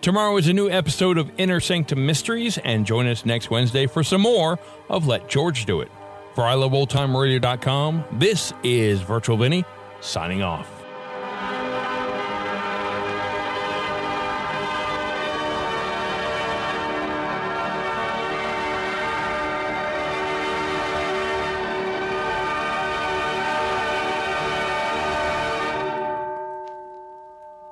Tomorrow 0.00 0.36
is 0.36 0.48
a 0.48 0.52
new 0.52 0.68
episode 0.68 1.16
of 1.16 1.30
Inner 1.38 1.60
Sanctum 1.60 2.04
Mysteries, 2.04 2.58
and 2.58 2.84
join 2.84 3.06
us 3.06 3.24
next 3.24 3.50
Wednesday 3.50 3.86
for 3.86 4.02
some 4.02 4.22
more 4.22 4.58
of 4.88 5.06
Let 5.06 5.28
George 5.28 5.64
Do 5.64 5.80
It. 5.80 5.92
For 6.34 6.42
iloveoldtimeradio.com, 6.42 8.04
this 8.12 8.52
is 8.64 9.00
Virtual 9.00 9.36
Vinny 9.36 9.64
signing 10.00 10.42
off. 10.42 10.71